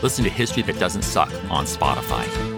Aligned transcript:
Listen 0.00 0.22
to 0.24 0.30
History 0.30 0.62
That 0.62 0.78
Doesn't 0.78 1.02
Suck 1.02 1.32
on 1.50 1.64
Spotify. 1.64 2.57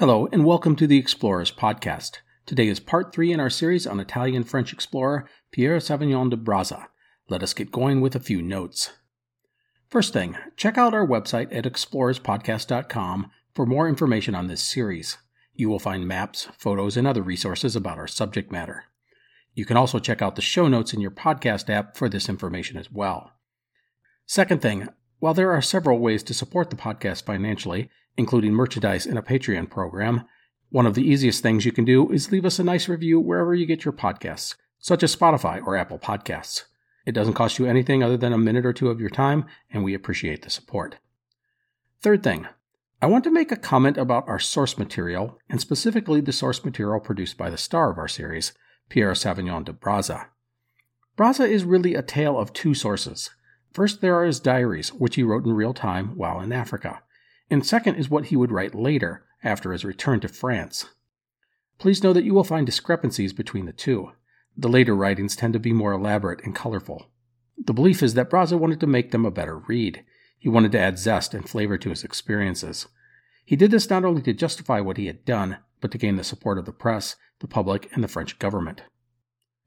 Hello, 0.00 0.26
and 0.32 0.46
welcome 0.46 0.76
to 0.76 0.86
the 0.86 0.96
Explorers 0.96 1.52
Podcast. 1.52 2.20
Today 2.46 2.68
is 2.68 2.80
part 2.80 3.12
three 3.12 3.34
in 3.34 3.38
our 3.38 3.50
series 3.50 3.86
on 3.86 4.00
Italian 4.00 4.44
French 4.44 4.72
explorer 4.72 5.28
Pierre 5.52 5.76
Savorgnan 5.76 6.30
de 6.30 6.38
Brazza. 6.38 6.86
Let 7.28 7.42
us 7.42 7.52
get 7.52 7.70
going 7.70 8.00
with 8.00 8.16
a 8.16 8.18
few 8.18 8.40
notes. 8.40 8.92
First 9.90 10.14
thing, 10.14 10.38
check 10.56 10.78
out 10.78 10.94
our 10.94 11.06
website 11.06 11.54
at 11.54 11.66
explorerspodcast.com 11.66 13.30
for 13.54 13.66
more 13.66 13.86
information 13.90 14.34
on 14.34 14.46
this 14.46 14.62
series. 14.62 15.18
You 15.52 15.68
will 15.68 15.78
find 15.78 16.08
maps, 16.08 16.48
photos, 16.56 16.96
and 16.96 17.06
other 17.06 17.20
resources 17.20 17.76
about 17.76 17.98
our 17.98 18.08
subject 18.08 18.50
matter. 18.50 18.84
You 19.52 19.66
can 19.66 19.76
also 19.76 19.98
check 19.98 20.22
out 20.22 20.34
the 20.34 20.40
show 20.40 20.66
notes 20.66 20.94
in 20.94 21.02
your 21.02 21.10
podcast 21.10 21.68
app 21.68 21.94
for 21.94 22.08
this 22.08 22.26
information 22.26 22.78
as 22.78 22.90
well. 22.90 23.32
Second 24.24 24.62
thing, 24.62 24.88
while 25.18 25.34
there 25.34 25.52
are 25.52 25.60
several 25.60 25.98
ways 25.98 26.22
to 26.22 26.32
support 26.32 26.70
the 26.70 26.76
podcast 26.76 27.24
financially, 27.26 27.90
including 28.20 28.52
merchandise 28.52 29.06
and 29.06 29.18
a 29.18 29.22
Patreon 29.22 29.70
program, 29.70 30.24
one 30.68 30.86
of 30.86 30.94
the 30.94 31.02
easiest 31.02 31.42
things 31.42 31.64
you 31.64 31.72
can 31.72 31.86
do 31.86 32.12
is 32.12 32.30
leave 32.30 32.44
us 32.44 32.58
a 32.58 32.64
nice 32.64 32.86
review 32.86 33.18
wherever 33.18 33.54
you 33.54 33.66
get 33.66 33.84
your 33.84 33.92
podcasts, 33.92 34.54
such 34.78 35.02
as 35.02 35.16
Spotify 35.16 35.60
or 35.66 35.74
Apple 35.74 35.98
Podcasts. 35.98 36.64
It 37.06 37.12
doesn't 37.12 37.34
cost 37.34 37.58
you 37.58 37.66
anything 37.66 38.02
other 38.02 38.18
than 38.18 38.34
a 38.34 38.38
minute 38.38 38.66
or 38.66 38.74
two 38.74 38.90
of 38.90 39.00
your 39.00 39.10
time, 39.10 39.46
and 39.72 39.82
we 39.82 39.94
appreciate 39.94 40.42
the 40.42 40.50
support. 40.50 40.98
Third 42.02 42.22
thing, 42.22 42.46
I 43.02 43.06
want 43.06 43.24
to 43.24 43.30
make 43.30 43.50
a 43.50 43.56
comment 43.56 43.96
about 43.96 44.28
our 44.28 44.38
source 44.38 44.76
material, 44.76 45.38
and 45.48 45.60
specifically 45.60 46.20
the 46.20 46.32
source 46.32 46.62
material 46.62 47.00
produced 47.00 47.38
by 47.38 47.48
the 47.48 47.56
star 47.56 47.90
of 47.90 47.96
our 47.96 48.08
series, 48.08 48.52
Pierre 48.90 49.12
Savorgnan 49.12 49.64
de 49.64 49.72
Brazza. 49.72 50.26
Brazza 51.16 51.48
is 51.48 51.64
really 51.64 51.94
a 51.94 52.02
tale 52.02 52.38
of 52.38 52.52
two 52.52 52.74
sources. 52.74 53.30
First, 53.72 54.02
there 54.02 54.14
are 54.14 54.26
his 54.26 54.40
diaries, 54.40 54.90
which 54.92 55.14
he 55.16 55.22
wrote 55.22 55.46
in 55.46 55.52
real 55.54 55.72
time 55.72 56.16
while 56.16 56.40
in 56.40 56.52
Africa. 56.52 57.02
And 57.50 57.66
second 57.66 57.96
is 57.96 58.08
what 58.08 58.26
he 58.26 58.36
would 58.36 58.52
write 58.52 58.74
later, 58.74 59.24
after 59.42 59.72
his 59.72 59.84
return 59.84 60.20
to 60.20 60.28
France. 60.28 60.86
Please 61.78 62.02
know 62.02 62.12
that 62.12 62.24
you 62.24 62.34
will 62.34 62.44
find 62.44 62.66
discrepancies 62.66 63.32
between 63.32 63.66
the 63.66 63.72
two. 63.72 64.12
The 64.56 64.68
later 64.68 64.94
writings 64.94 65.34
tend 65.34 65.54
to 65.54 65.58
be 65.58 65.72
more 65.72 65.92
elaborate 65.92 66.44
and 66.44 66.54
colorful. 66.54 67.10
The 67.56 67.72
belief 67.72 68.02
is 68.02 68.14
that 68.14 68.30
Brazza 68.30 68.58
wanted 68.58 68.80
to 68.80 68.86
make 68.86 69.10
them 69.10 69.24
a 69.24 69.30
better 69.30 69.58
read. 69.58 70.04
He 70.38 70.48
wanted 70.48 70.72
to 70.72 70.78
add 70.78 70.98
zest 70.98 71.34
and 71.34 71.48
flavor 71.48 71.76
to 71.78 71.90
his 71.90 72.04
experiences. 72.04 72.86
He 73.44 73.56
did 73.56 73.70
this 73.70 73.90
not 73.90 74.04
only 74.04 74.22
to 74.22 74.32
justify 74.32 74.80
what 74.80 74.96
he 74.96 75.06
had 75.06 75.24
done, 75.24 75.58
but 75.80 75.90
to 75.92 75.98
gain 75.98 76.16
the 76.16 76.24
support 76.24 76.58
of 76.58 76.66
the 76.66 76.72
press, 76.72 77.16
the 77.40 77.48
public, 77.48 77.90
and 77.92 78.04
the 78.04 78.08
French 78.08 78.38
government. 78.38 78.82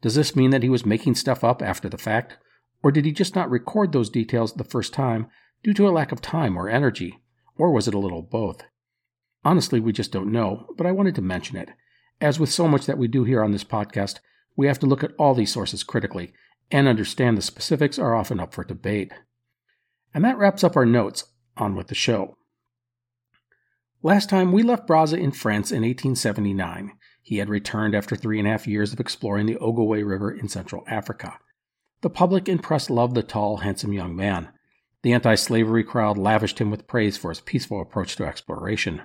Does 0.01 0.15
this 0.15 0.35
mean 0.35 0.51
that 0.51 0.63
he 0.63 0.69
was 0.69 0.85
making 0.85 1.15
stuff 1.15 1.43
up 1.43 1.61
after 1.61 1.89
the 1.89 1.97
fact, 1.97 2.37
or 2.81 2.91
did 2.91 3.05
he 3.05 3.11
just 3.11 3.35
not 3.35 3.49
record 3.49 3.91
those 3.91 4.09
details 4.09 4.53
the 4.53 4.63
first 4.63 4.93
time 4.93 5.27
due 5.63 5.73
to 5.73 5.87
a 5.87 5.91
lack 5.91 6.11
of 6.11 6.21
time 6.21 6.57
or 6.57 6.69
energy? 6.69 7.22
Or 7.57 7.71
was 7.71 7.87
it 7.87 7.93
a 7.93 7.99
little 7.99 8.21
both? 8.21 8.63
Honestly, 9.45 9.79
we 9.79 9.91
just 9.91 10.11
don't 10.11 10.31
know, 10.31 10.67
but 10.77 10.87
I 10.87 10.91
wanted 10.91 11.15
to 11.15 11.21
mention 11.21 11.57
it. 11.57 11.69
As 12.21 12.39
with 12.39 12.51
so 12.51 12.67
much 12.67 12.85
that 12.85 12.97
we 12.97 13.07
do 13.07 13.23
here 13.23 13.43
on 13.43 13.51
this 13.51 13.63
podcast, 13.63 14.19
we 14.55 14.67
have 14.67 14.79
to 14.79 14.85
look 14.85 15.03
at 15.03 15.13
all 15.17 15.33
these 15.33 15.51
sources 15.51 15.83
critically 15.83 16.33
and 16.71 16.87
understand 16.87 17.37
the 17.37 17.41
specifics 17.41 17.99
are 17.99 18.15
often 18.15 18.39
up 18.39 18.53
for 18.53 18.63
debate. 18.63 19.11
And 20.13 20.23
that 20.23 20.37
wraps 20.37 20.63
up 20.63 20.75
our 20.75 20.85
notes. 20.85 21.25
On 21.55 21.75
with 21.75 21.87
the 21.87 21.95
show. 21.95 22.35
Last 24.01 24.27
time 24.27 24.51
we 24.51 24.63
left 24.63 24.87
Brazza 24.87 25.19
in 25.19 25.31
France 25.31 25.71
in 25.71 25.83
1879. 25.83 26.93
He 27.21 27.37
had 27.37 27.47
returned 27.47 27.93
after 27.93 28.15
three 28.15 28.39
and 28.39 28.47
a 28.47 28.51
half 28.51 28.67
years 28.67 28.91
of 28.91 28.99
exploring 28.99 29.45
the 29.45 29.55
Ogowé 29.55 30.03
River 30.05 30.31
in 30.31 30.49
Central 30.49 30.83
Africa. 30.87 31.37
The 32.01 32.09
public 32.09 32.47
and 32.47 32.61
press 32.61 32.89
loved 32.89 33.13
the 33.13 33.21
tall, 33.21 33.57
handsome 33.57 33.93
young 33.93 34.15
man. 34.15 34.49
The 35.03 35.13
anti 35.13 35.35
slavery 35.35 35.83
crowd 35.83 36.17
lavished 36.17 36.59
him 36.59 36.71
with 36.71 36.87
praise 36.87 37.17
for 37.17 37.29
his 37.29 37.41
peaceful 37.41 37.81
approach 37.81 38.15
to 38.15 38.25
exploration. 38.25 39.03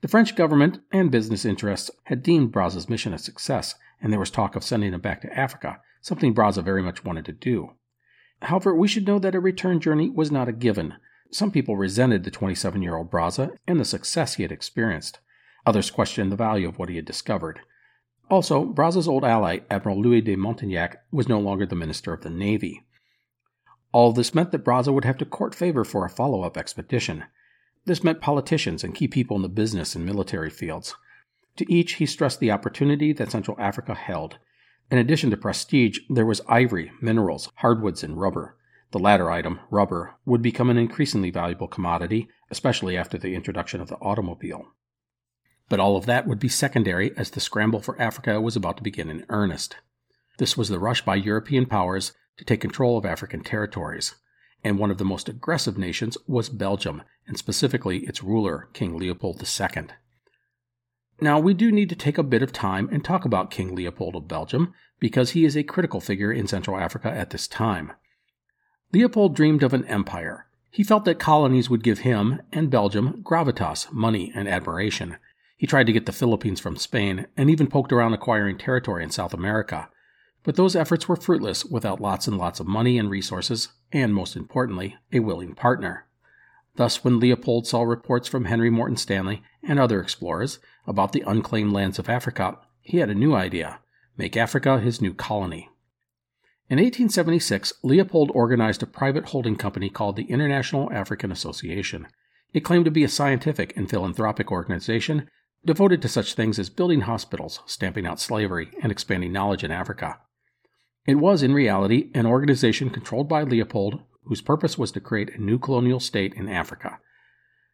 The 0.00 0.08
French 0.08 0.34
government 0.34 0.80
and 0.90 1.10
business 1.10 1.44
interests 1.44 1.90
had 2.04 2.22
deemed 2.22 2.52
Brazza's 2.52 2.88
mission 2.88 3.12
a 3.12 3.18
success, 3.18 3.74
and 4.00 4.12
there 4.12 4.20
was 4.20 4.30
talk 4.30 4.56
of 4.56 4.64
sending 4.64 4.94
him 4.94 5.00
back 5.00 5.20
to 5.22 5.38
Africa, 5.38 5.80
something 6.00 6.34
Brazza 6.34 6.64
very 6.64 6.82
much 6.82 7.04
wanted 7.04 7.26
to 7.26 7.32
do. 7.32 7.72
However, 8.42 8.74
we 8.74 8.88
should 8.88 9.06
know 9.06 9.18
that 9.18 9.34
a 9.34 9.40
return 9.40 9.80
journey 9.80 10.08
was 10.08 10.30
not 10.30 10.48
a 10.48 10.52
given. 10.52 10.94
Some 11.30 11.50
people 11.50 11.76
resented 11.76 12.24
the 12.24 12.30
27 12.30 12.80
year 12.80 12.96
old 12.96 13.10
Brazza 13.10 13.54
and 13.66 13.78
the 13.78 13.84
success 13.84 14.34
he 14.34 14.44
had 14.44 14.52
experienced. 14.52 15.18
Others 15.66 15.90
questioned 15.90 16.32
the 16.32 16.36
value 16.36 16.68
of 16.68 16.78
what 16.78 16.88
he 16.88 16.96
had 16.96 17.04
discovered. 17.04 17.60
Also, 18.30 18.64
Brazza's 18.64 19.08
old 19.08 19.24
ally, 19.24 19.58
Admiral 19.70 20.00
Louis 20.00 20.22
de 20.22 20.36
Montaignac, 20.36 21.02
was 21.10 21.28
no 21.28 21.38
longer 21.38 21.66
the 21.66 21.74
Minister 21.74 22.14
of 22.14 22.22
the 22.22 22.30
Navy. 22.30 22.86
All 23.92 24.12
this 24.12 24.34
meant 24.34 24.50
that 24.52 24.64
Brazza 24.64 24.92
would 24.92 25.04
have 25.04 25.18
to 25.18 25.24
court 25.24 25.54
favor 25.54 25.84
for 25.84 26.04
a 26.04 26.10
follow 26.10 26.42
up 26.42 26.56
expedition. 26.56 27.24
This 27.86 28.04
meant 28.04 28.20
politicians 28.20 28.84
and 28.84 28.94
key 28.94 29.08
people 29.08 29.36
in 29.36 29.42
the 29.42 29.48
business 29.48 29.94
and 29.94 30.04
military 30.04 30.50
fields. 30.50 30.94
To 31.56 31.72
each, 31.72 31.94
he 31.94 32.06
stressed 32.06 32.38
the 32.38 32.50
opportunity 32.50 33.12
that 33.14 33.30
Central 33.30 33.58
Africa 33.58 33.94
held. 33.94 34.38
In 34.90 34.98
addition 34.98 35.30
to 35.30 35.36
prestige, 35.36 35.98
there 36.08 36.26
was 36.26 36.40
ivory, 36.48 36.92
minerals, 37.00 37.50
hardwoods, 37.56 38.02
and 38.02 38.20
rubber. 38.20 38.56
The 38.90 38.98
latter 38.98 39.30
item, 39.30 39.60
rubber, 39.70 40.14
would 40.24 40.40
become 40.40 40.70
an 40.70 40.78
increasingly 40.78 41.30
valuable 41.30 41.68
commodity, 41.68 42.28
especially 42.50 42.96
after 42.96 43.18
the 43.18 43.34
introduction 43.34 43.80
of 43.80 43.88
the 43.88 43.96
automobile. 43.96 44.66
But 45.68 45.80
all 45.80 45.96
of 45.96 46.06
that 46.06 46.26
would 46.26 46.38
be 46.38 46.48
secondary 46.48 47.14
as 47.16 47.30
the 47.30 47.40
scramble 47.40 47.80
for 47.80 48.00
Africa 48.00 48.40
was 48.40 48.56
about 48.56 48.78
to 48.78 48.82
begin 48.82 49.10
in 49.10 49.26
earnest. 49.28 49.76
This 50.38 50.56
was 50.56 50.68
the 50.68 50.78
rush 50.78 51.04
by 51.04 51.16
European 51.16 51.66
powers 51.66 52.12
to 52.38 52.44
take 52.44 52.60
control 52.60 52.96
of 52.96 53.04
African 53.04 53.42
territories, 53.42 54.14
and 54.64 54.78
one 54.78 54.90
of 54.90 54.98
the 54.98 55.04
most 55.04 55.28
aggressive 55.28 55.76
nations 55.76 56.16
was 56.26 56.48
Belgium, 56.48 57.02
and 57.26 57.36
specifically 57.36 57.98
its 58.06 58.22
ruler, 58.22 58.68
King 58.72 58.96
Leopold 58.96 59.42
II. 59.42 59.88
Now, 61.20 61.38
we 61.38 61.52
do 61.52 61.70
need 61.70 61.88
to 61.90 61.96
take 61.96 62.16
a 62.16 62.22
bit 62.22 62.42
of 62.42 62.52
time 62.52 62.88
and 62.90 63.04
talk 63.04 63.24
about 63.24 63.50
King 63.50 63.74
Leopold 63.74 64.16
of 64.16 64.28
Belgium, 64.28 64.72
because 65.00 65.30
he 65.30 65.44
is 65.44 65.56
a 65.56 65.62
critical 65.62 66.00
figure 66.00 66.32
in 66.32 66.46
Central 66.46 66.78
Africa 66.78 67.10
at 67.10 67.30
this 67.30 67.46
time. 67.46 67.92
Leopold 68.92 69.36
dreamed 69.36 69.62
of 69.62 69.74
an 69.74 69.84
empire. 69.84 70.46
He 70.70 70.82
felt 70.82 71.04
that 71.04 71.18
colonies 71.18 71.68
would 71.68 71.82
give 71.84 72.00
him 72.00 72.40
and 72.52 72.70
Belgium 72.70 73.22
gravitas, 73.22 73.92
money, 73.92 74.32
and 74.34 74.48
admiration, 74.48 75.16
he 75.58 75.66
tried 75.66 75.86
to 75.86 75.92
get 75.92 76.06
the 76.06 76.12
Philippines 76.12 76.60
from 76.60 76.76
Spain 76.76 77.26
and 77.36 77.50
even 77.50 77.66
poked 77.66 77.92
around 77.92 78.14
acquiring 78.14 78.56
territory 78.56 79.02
in 79.02 79.10
South 79.10 79.34
America. 79.34 79.90
But 80.44 80.56
those 80.56 80.76
efforts 80.76 81.08
were 81.08 81.16
fruitless 81.16 81.64
without 81.64 82.00
lots 82.00 82.26
and 82.26 82.38
lots 82.38 82.60
of 82.60 82.66
money 82.66 82.98
and 82.98 83.10
resources, 83.10 83.68
and 83.92 84.14
most 84.14 84.36
importantly, 84.36 84.96
a 85.12 85.20
willing 85.20 85.54
partner. 85.54 86.06
Thus, 86.76 87.02
when 87.02 87.18
Leopold 87.18 87.66
saw 87.66 87.82
reports 87.82 88.28
from 88.28 88.44
Henry 88.44 88.70
Morton 88.70 88.96
Stanley 88.96 89.42
and 89.62 89.78
other 89.78 90.00
explorers 90.00 90.60
about 90.86 91.12
the 91.12 91.24
unclaimed 91.26 91.72
lands 91.72 91.98
of 91.98 92.08
Africa, 92.08 92.58
he 92.80 92.98
had 92.98 93.10
a 93.10 93.14
new 93.14 93.34
idea 93.34 93.80
make 94.16 94.36
Africa 94.36 94.80
his 94.80 95.00
new 95.00 95.14
colony. 95.14 95.68
In 96.68 96.76
1876, 96.76 97.72
Leopold 97.82 98.30
organized 98.34 98.82
a 98.82 98.86
private 98.86 99.26
holding 99.26 99.56
company 99.56 99.88
called 99.88 100.16
the 100.16 100.24
International 100.24 100.92
African 100.92 101.32
Association. 101.32 102.06
It 102.52 102.60
claimed 102.60 102.84
to 102.84 102.90
be 102.90 103.04
a 103.04 103.08
scientific 103.08 103.76
and 103.76 103.88
philanthropic 103.88 104.52
organization 104.52 105.28
devoted 105.64 106.02
to 106.02 106.08
such 106.08 106.34
things 106.34 106.58
as 106.58 106.68
building 106.68 107.02
hospitals, 107.02 107.60
stamping 107.66 108.06
out 108.06 108.20
slavery, 108.20 108.70
and 108.82 108.92
expanding 108.92 109.32
knowledge 109.32 109.64
in 109.64 109.70
Africa. 109.70 110.18
It 111.08 111.14
was, 111.14 111.42
in 111.42 111.54
reality, 111.54 112.10
an 112.12 112.26
organization 112.26 112.90
controlled 112.90 113.30
by 113.30 113.42
Leopold 113.42 114.02
whose 114.24 114.42
purpose 114.42 114.76
was 114.76 114.92
to 114.92 115.00
create 115.00 115.34
a 115.34 115.42
new 115.42 115.58
colonial 115.58 116.00
state 116.00 116.34
in 116.34 116.50
Africa. 116.50 117.00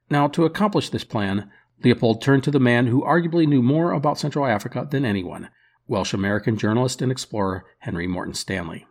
Now, 0.08 0.28
to 0.28 0.44
accomplish 0.44 0.88
this 0.88 1.02
plan, 1.02 1.50
Leopold 1.82 2.22
turned 2.22 2.44
to 2.44 2.52
the 2.52 2.60
man 2.60 2.86
who 2.86 3.02
arguably 3.02 3.48
knew 3.48 3.60
more 3.60 3.90
about 3.90 4.20
Central 4.20 4.46
Africa 4.46 4.86
than 4.88 5.04
anyone 5.04 5.48
Welsh 5.88 6.14
American 6.14 6.56
journalist 6.56 7.02
and 7.02 7.10
explorer 7.10 7.64
Henry 7.80 8.06
Morton 8.06 8.34
Stanley. 8.34 8.86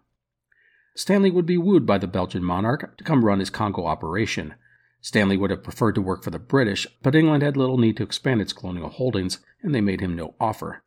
Stanley 0.94 1.32
would 1.32 1.46
be 1.46 1.58
wooed 1.58 1.86
by 1.86 1.98
the 1.98 2.06
Belgian 2.06 2.44
monarch 2.44 2.98
to 2.98 3.04
come 3.06 3.24
run 3.24 3.40
his 3.40 3.50
Congo 3.50 3.86
operation. 3.86 4.56
Stanley 5.00 5.38
would 5.38 5.52
have 5.52 5.64
preferred 5.64 5.96
to 5.96 6.02
work 6.02 6.22
for 6.22 6.32
the 6.32 6.38
British, 6.38 6.86
but 7.02 7.16
England 7.16 7.44
had 7.44 7.56
little 7.56 7.78
need 7.78 7.96
to 7.96 8.04
expand 8.04 8.42
its 8.42 8.52
colonial 8.52 8.90
holdings, 8.90 9.40
and 9.62 9.74
they 9.74 9.80
made 9.80 10.02
him 10.02 10.18
no 10.18 10.36
offer. 10.38 10.84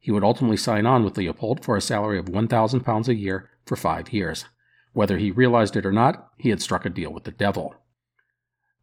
He 0.00 0.10
would 0.10 0.24
ultimately 0.24 0.56
sign 0.56 0.86
on 0.86 1.04
with 1.04 1.16
Leopold 1.16 1.62
for 1.62 1.76
a 1.76 1.80
salary 1.80 2.18
of 2.18 2.24
£1,000 2.24 3.08
a 3.08 3.14
year 3.14 3.50
for 3.66 3.76
five 3.76 4.12
years. 4.12 4.46
Whether 4.94 5.18
he 5.18 5.30
realized 5.30 5.76
it 5.76 5.86
or 5.86 5.92
not, 5.92 6.30
he 6.38 6.48
had 6.48 6.62
struck 6.62 6.84
a 6.84 6.90
deal 6.90 7.12
with 7.12 7.24
the 7.24 7.30
devil. 7.30 7.74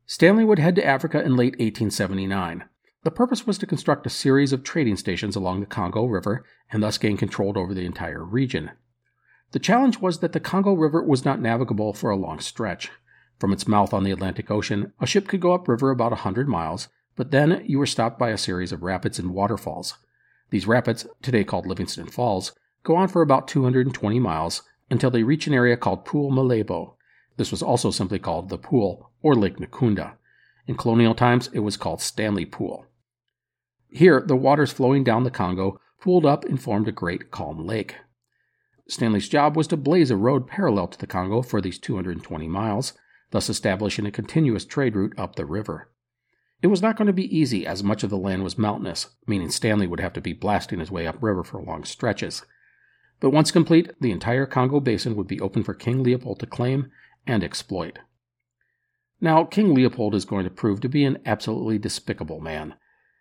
Stanley 0.05 0.45
would 0.45 0.59
head 0.59 0.75
to 0.75 0.85
Africa 0.85 1.21
in 1.21 1.35
late 1.35 1.53
1879. 1.53 2.63
The 3.03 3.11
purpose 3.11 3.47
was 3.47 3.57
to 3.57 3.65
construct 3.65 4.05
a 4.05 4.11
series 4.11 4.53
of 4.53 4.63
trading 4.63 4.95
stations 4.95 5.35
along 5.35 5.59
the 5.59 5.65
Congo 5.65 6.05
River 6.05 6.45
and 6.71 6.81
thus 6.81 6.97
gain 6.97 7.17
control 7.17 7.57
over 7.57 7.73
the 7.73 7.85
entire 7.85 8.23
region. 8.23 8.71
The 9.51 9.59
challenge 9.59 9.99
was 9.99 10.19
that 10.19 10.33
the 10.33 10.39
Congo 10.39 10.73
River 10.73 11.01
was 11.01 11.25
not 11.25 11.41
navigable 11.41 11.93
for 11.93 12.09
a 12.09 12.15
long 12.15 12.39
stretch. 12.39 12.91
From 13.39 13.51
its 13.51 13.67
mouth 13.67 13.93
on 13.93 14.03
the 14.03 14.11
Atlantic 14.11 14.51
Ocean, 14.51 14.93
a 14.99 15.07
ship 15.07 15.27
could 15.27 15.41
go 15.41 15.53
upriver 15.53 15.89
about 15.89 16.13
a 16.13 16.17
hundred 16.17 16.47
miles, 16.47 16.89
but 17.15 17.31
then 17.31 17.63
you 17.65 17.79
were 17.79 17.85
stopped 17.85 18.19
by 18.19 18.29
a 18.29 18.37
series 18.37 18.71
of 18.71 18.83
rapids 18.83 19.19
and 19.19 19.31
waterfalls. 19.31 19.95
These 20.49 20.67
rapids, 20.67 21.05
today 21.21 21.43
called 21.43 21.65
Livingstone 21.65 22.07
Falls, 22.07 22.53
go 22.83 22.95
on 22.95 23.07
for 23.07 23.21
about 23.21 23.47
220 23.47 24.19
miles 24.19 24.63
until 24.89 25.11
they 25.11 25.23
reach 25.23 25.47
an 25.47 25.53
area 25.53 25.75
called 25.75 26.05
Pool 26.05 26.31
Malebo. 26.31 26.95
This 27.35 27.51
was 27.51 27.61
also 27.61 27.91
simply 27.91 28.19
called 28.19 28.49
the 28.49 28.57
Pool 28.57 29.11
or 29.21 29.35
Lake 29.35 29.57
Nakunda. 29.57 30.13
In 30.65 30.75
colonial 30.75 31.15
times, 31.15 31.49
it 31.53 31.59
was 31.59 31.77
called 31.77 32.01
Stanley 32.01 32.45
Pool. 32.45 32.85
Here, 33.89 34.21
the 34.25 34.35
waters 34.35 34.71
flowing 34.71 35.03
down 35.03 35.23
the 35.23 35.31
Congo 35.31 35.79
pooled 36.01 36.25
up 36.25 36.45
and 36.45 36.61
formed 36.61 36.87
a 36.87 36.91
great 36.91 37.31
calm 37.31 37.65
lake. 37.65 37.95
Stanley's 38.87 39.27
job 39.27 39.57
was 39.57 39.67
to 39.67 39.77
blaze 39.77 40.11
a 40.11 40.17
road 40.17 40.47
parallel 40.47 40.87
to 40.87 40.99
the 40.99 41.07
Congo 41.07 41.41
for 41.41 41.61
these 41.61 41.79
220 41.79 42.47
miles, 42.47 42.93
thus 43.31 43.49
establishing 43.49 44.05
a 44.05 44.11
continuous 44.11 44.65
trade 44.65 44.95
route 44.95 45.13
up 45.17 45.35
the 45.35 45.45
river. 45.45 45.89
It 46.61 46.67
was 46.67 46.81
not 46.81 46.97
going 46.97 47.07
to 47.07 47.13
be 47.13 47.37
easy 47.37 47.67
as 47.67 47.83
much 47.83 48.03
of 48.03 48.09
the 48.09 48.17
land 48.17 48.43
was 48.43 48.57
mountainous, 48.57 49.09
meaning 49.27 49.49
Stanley 49.49 49.85
would 49.85 49.99
have 49.99 50.13
to 50.13 50.21
be 50.21 50.33
blasting 50.33 50.79
his 50.79 50.91
way 50.91 51.05
upriver 51.05 51.43
for 51.43 51.61
long 51.61 51.83
stretches. 51.83 52.43
But 53.19 53.29
once 53.29 53.51
complete, 53.51 53.91
the 53.99 54.11
entire 54.11 54.45
Congo 54.45 54.79
basin 54.79 55.15
would 55.15 55.27
be 55.27 55.39
open 55.39 55.63
for 55.63 55.73
King 55.73 56.03
Leopold 56.03 56.39
to 56.39 56.45
claim 56.47 56.91
and 57.27 57.43
exploit. 57.43 57.99
Now, 59.19 59.43
King 59.43 59.73
Leopold 59.73 60.15
is 60.15 60.25
going 60.25 60.43
to 60.45 60.51
prove 60.51 60.81
to 60.81 60.89
be 60.89 61.03
an 61.03 61.19
absolutely 61.25 61.79
despicable 61.79 62.39
man. 62.39 62.75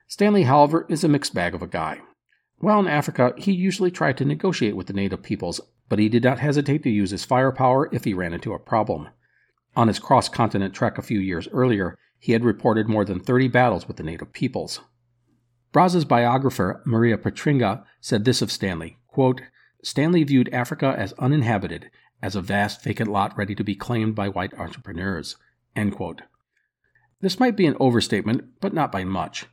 Stanley, 0.07 0.45
however, 0.45 0.87
is 0.89 1.05
a 1.05 1.09
mixed 1.09 1.35
bag 1.35 1.55
of 1.55 1.63
a 1.63 1.67
guy. 1.67 2.01
While 2.59 2.81
in 2.81 2.89
Africa, 2.89 3.35
he 3.37 3.53
usually 3.53 3.91
tried 3.91 4.17
to 4.19 4.25
negotiate 4.25 4.77
with 4.77 4.87
the 4.87 4.93
native 4.93 5.23
peoples, 5.23 5.61
but 5.89 5.99
he 5.99 6.09
did 6.09 6.25
not 6.25 6.39
hesitate 6.39 6.83
to 6.85 6.91
use 6.91 7.11
his 7.11 7.25
firepower 7.25 7.89
if 7.93 8.05
he 8.05 8.15
ran 8.15 8.33
into 8.33 8.55
a 8.55 8.59
problem. 8.59 9.09
On 9.75 9.89
his 9.89 9.99
cross 9.99 10.29
continent 10.29 10.75
trek 10.75 10.97
a 10.97 11.03
few 11.03 11.19
years 11.19 11.49
earlier, 11.53 11.99
he 12.19 12.33
had 12.33 12.45
reported 12.45 12.89
more 12.89 13.05
than 13.05 13.21
30 13.21 13.49
battles 13.49 13.87
with 13.87 13.97
the 13.97 14.03
native 14.03 14.33
peoples. 14.33 14.81
Brazza's 15.73 16.05
biographer, 16.05 16.83
Maria 16.87 17.19
Petringa, 17.19 17.85
said 18.01 18.25
this 18.25 18.41
of 18.43 18.51
Stanley 18.51 18.99
quote, 19.09 19.41
Stanley 19.83 20.25
viewed 20.25 20.53
Africa 20.53 20.95
as 20.99 21.15
uninhabited, 21.15 21.91
as 22.21 22.37
a 22.37 22.43
vast 22.43 22.83
vacant 22.83 23.11
lot 23.11 23.37
ready 23.39 23.55
to 23.55 23.65
be 23.65 23.75
claimed 23.75 24.15
by 24.15 24.29
white 24.29 24.53
entrepreneurs. 24.59 25.37
This 27.23 27.41
might 27.41 27.57
be 27.57 27.67
an 27.67 27.77
overstatement, 27.81 28.45
but 28.61 28.75
not 28.75 28.93
by 28.93 29.05
much. 29.05 29.47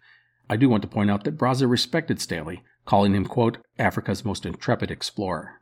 I 0.49 0.57
do 0.57 0.67
want 0.67 0.81
to 0.81 0.89
point 0.89 1.09
out 1.09 1.23
that 1.23 1.37
Brazza 1.37 1.69
respected 1.69 2.19
Stanley, 2.19 2.61
calling 2.85 3.13
him, 3.15 3.25
quote, 3.25 3.57
Africa's 3.79 4.25
most 4.25 4.45
intrepid 4.45 4.91
explorer. 4.91 5.61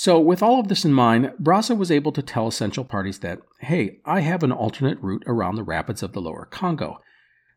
So, 0.00 0.20
with 0.20 0.44
all 0.44 0.60
of 0.60 0.68
this 0.68 0.84
in 0.84 0.92
mind, 0.92 1.32
Brazza 1.42 1.76
was 1.76 1.90
able 1.90 2.12
to 2.12 2.22
tell 2.22 2.46
essential 2.46 2.84
parties 2.84 3.18
that, 3.18 3.40
hey, 3.62 3.98
I 4.04 4.20
have 4.20 4.44
an 4.44 4.52
alternate 4.52 5.02
route 5.02 5.24
around 5.26 5.56
the 5.56 5.64
rapids 5.64 6.04
of 6.04 6.12
the 6.12 6.20
lower 6.20 6.44
Congo. 6.44 7.00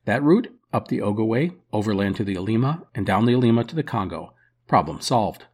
That 0.05 0.23
route, 0.23 0.51
up 0.73 0.88
the 0.88 1.01
Ogowe, 1.01 1.53
overland 1.71 2.15
to 2.15 2.23
the 2.23 2.35
Alima, 2.35 2.81
and 2.95 3.05
down 3.05 3.27
the 3.27 3.35
Alima 3.35 3.63
to 3.65 3.75
the 3.75 3.83
Congo. 3.83 4.33
Problem 4.67 5.01
solved. 5.01 5.45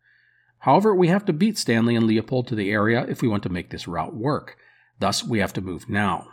However, 0.60 0.96
we 0.96 1.10
have 1.10 1.26
to 1.26 1.34
beat 1.34 1.58
Stanley 1.58 1.94
and 1.94 2.08
Leopold 2.08 2.48
to 2.48 2.56
the 2.56 2.72
area 2.72 3.06
if 3.10 3.22
we 3.22 3.28
want 3.28 3.44
to 3.44 3.50
make 3.50 3.70
this 3.70 3.86
route 3.86 4.16
work. 4.16 4.56
Thus, 4.98 5.26
we 5.26 5.40
have 5.40 5.52
to 5.54 5.62
move 5.62 5.90
now. 5.90 6.30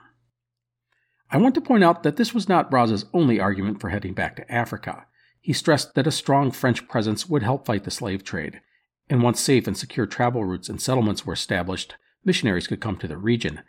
I 1.33 1.39
want 1.39 1.56
to 1.56 1.61
point 1.61 1.83
out 1.83 2.05
that 2.05 2.15
this 2.15 2.33
was 2.33 2.49
not 2.49 2.71
Brazza's 2.71 3.06
only 3.12 3.41
argument 3.41 3.81
for 3.81 3.89
heading 3.89 4.15
back 4.15 4.37
to 4.37 4.53
Africa. 4.53 5.06
He 5.41 5.53
stressed 5.53 5.97
that 5.97 6.06
a 6.06 6.12
strong 6.12 6.53
French 6.53 6.87
presence 6.87 7.29
would 7.29 7.43
help 7.43 7.67
fight 7.67 7.83
the 7.83 7.91
slave 7.91 8.23
trade 8.23 8.61
and 9.09 9.23
once 9.23 9.41
safe 9.41 9.67
and 9.67 9.77
secure 9.77 10.06
travel 10.06 10.45
routes 10.45 10.69
and 10.69 10.81
settlements 10.81 11.27
were 11.27 11.35
established, 11.35 11.95
missionaries 12.25 12.67
could 12.67 12.81
come 12.81 12.97
to 12.97 13.09
the 13.09 13.17
region. 13.17 13.61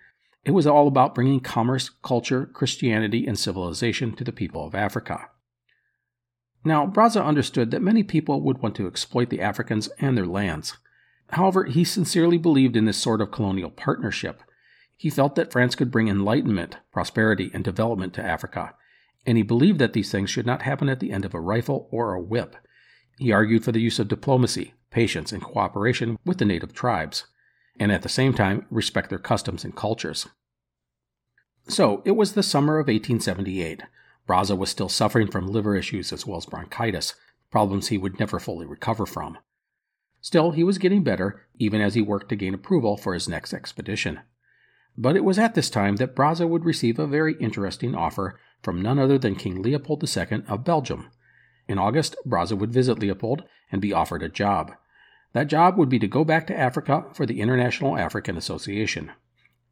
It 0.44 0.52
was 0.52 0.68
all 0.68 0.88
about 0.88 1.16
bringing 1.16 1.40
commerce, 1.40 1.90
culture, 2.04 2.46
Christianity, 2.46 3.26
and 3.26 3.38
civilization 3.38 4.16
to 4.16 4.24
the 4.24 4.32
people 4.32 4.66
of 4.66 4.76
Africa. 4.76 5.30
Now, 6.64 6.88
Brazza 6.88 7.24
understood 7.24 7.72
that 7.72 7.82
many 7.82 8.04
people 8.04 8.42
would 8.42 8.60
want 8.60 8.76
to 8.76 8.88
exploit 8.88 9.30
the 9.30 9.42
Africans 9.42 9.88
and 10.00 10.18
their 10.18 10.26
lands. 10.26 10.78
However, 11.32 11.66
he 11.66 11.84
sincerely 11.84 12.38
believed 12.38 12.76
in 12.76 12.86
this 12.86 12.98
sort 12.98 13.22
of 13.22 13.32
colonial 13.32 13.70
partnership. 13.70 14.42
He 14.96 15.10
felt 15.10 15.36
that 15.36 15.52
France 15.52 15.76
could 15.76 15.92
bring 15.92 16.08
enlightenment, 16.08 16.78
prosperity, 16.92 17.52
and 17.54 17.64
development 17.64 18.14
to 18.16 18.24
Africa, 18.24 18.74
and 19.26 19.38
he 19.38 19.44
believed 19.44 19.80
that 19.80 19.94
these 19.94 20.12
things 20.12 20.30
should 20.30 20.46
not 20.46 20.62
happen 20.62 20.90
at 20.90 21.00
the 21.00 21.12
end 21.12 21.26
of 21.26 21.34
a 21.34 21.40
rifle 21.40 21.88
or 21.92 22.14
a 22.14 22.22
whip. 22.22 22.56
He 23.18 23.32
argued 23.32 23.64
for 23.64 23.72
the 23.72 23.82
use 23.82 24.00
of 24.00 24.08
diplomacy, 24.08 24.74
patience, 24.96 25.34
and 25.34 25.44
cooperation 25.44 26.18
with 26.26 26.38
the 26.38 26.46
native 26.46 26.74
tribes, 26.74 27.26
and 27.78 27.92
at 27.92 28.02
the 28.02 28.10
same 28.10 28.34
time 28.34 28.66
respect 28.72 29.10
their 29.10 29.20
customs 29.20 29.66
and 29.66 29.76
cultures. 29.76 30.28
So, 31.68 32.02
it 32.06 32.12
was 32.12 32.32
the 32.32 32.42
summer 32.42 32.80
of 32.80 32.88
1878. 32.88 33.84
Brazza 34.26 34.58
was 34.58 34.70
still 34.70 34.88
suffering 34.88 35.30
from 35.30 35.48
liver 35.48 35.76
issues 35.76 36.14
as 36.14 36.26
well 36.26 36.38
as 36.38 36.46
bronchitis, 36.46 37.14
problems 37.52 37.90
he 37.90 37.98
would 37.98 38.20
never 38.20 38.40
fully 38.40 38.66
recover 38.66 39.06
from. 39.06 39.38
Still, 40.22 40.52
he 40.52 40.64
was 40.64 40.78
getting 40.78 41.04
better, 41.04 41.42
even 41.60 41.82
as 41.82 41.94
he 41.94 42.02
worked 42.02 42.30
to 42.30 42.38
gain 42.38 42.54
approval 42.54 42.96
for 42.96 43.14
his 43.14 43.28
next 43.28 43.54
expedition. 43.54 44.22
But 44.98 45.18
it 45.18 45.26
was 45.26 45.38
at 45.38 45.56
this 45.56 45.70
time 45.70 45.98
that 45.98 46.16
Brazza 46.16 46.48
would 46.48 46.64
receive 46.64 47.00
a 47.00 47.06
very 47.06 47.36
interesting 47.42 47.96
offer 47.96 48.40
from 48.64 48.82
none 48.82 48.98
other 48.98 49.18
than 49.18 49.36
King 49.36 49.62
Leopold 49.62 50.04
II 50.04 50.44
of 50.48 50.64
Belgium. 50.64 51.12
In 51.68 51.78
August, 51.78 52.16
Brazza 52.26 52.58
would 52.58 52.72
visit 52.72 53.00
Leopold 53.00 53.44
and 53.72 53.82
be 53.82 53.92
offered 53.92 54.24
a 54.24 54.30
job. 54.30 54.72
That 55.36 55.48
job 55.48 55.78
would 55.78 55.90
be 55.90 56.00
to 56.00 56.08
go 56.08 56.24
back 56.24 56.48
to 56.48 56.58
Africa 56.58 57.08
for 57.12 57.26
the 57.26 57.42
International 57.42 57.98
African 57.98 58.38
Association. 58.38 59.12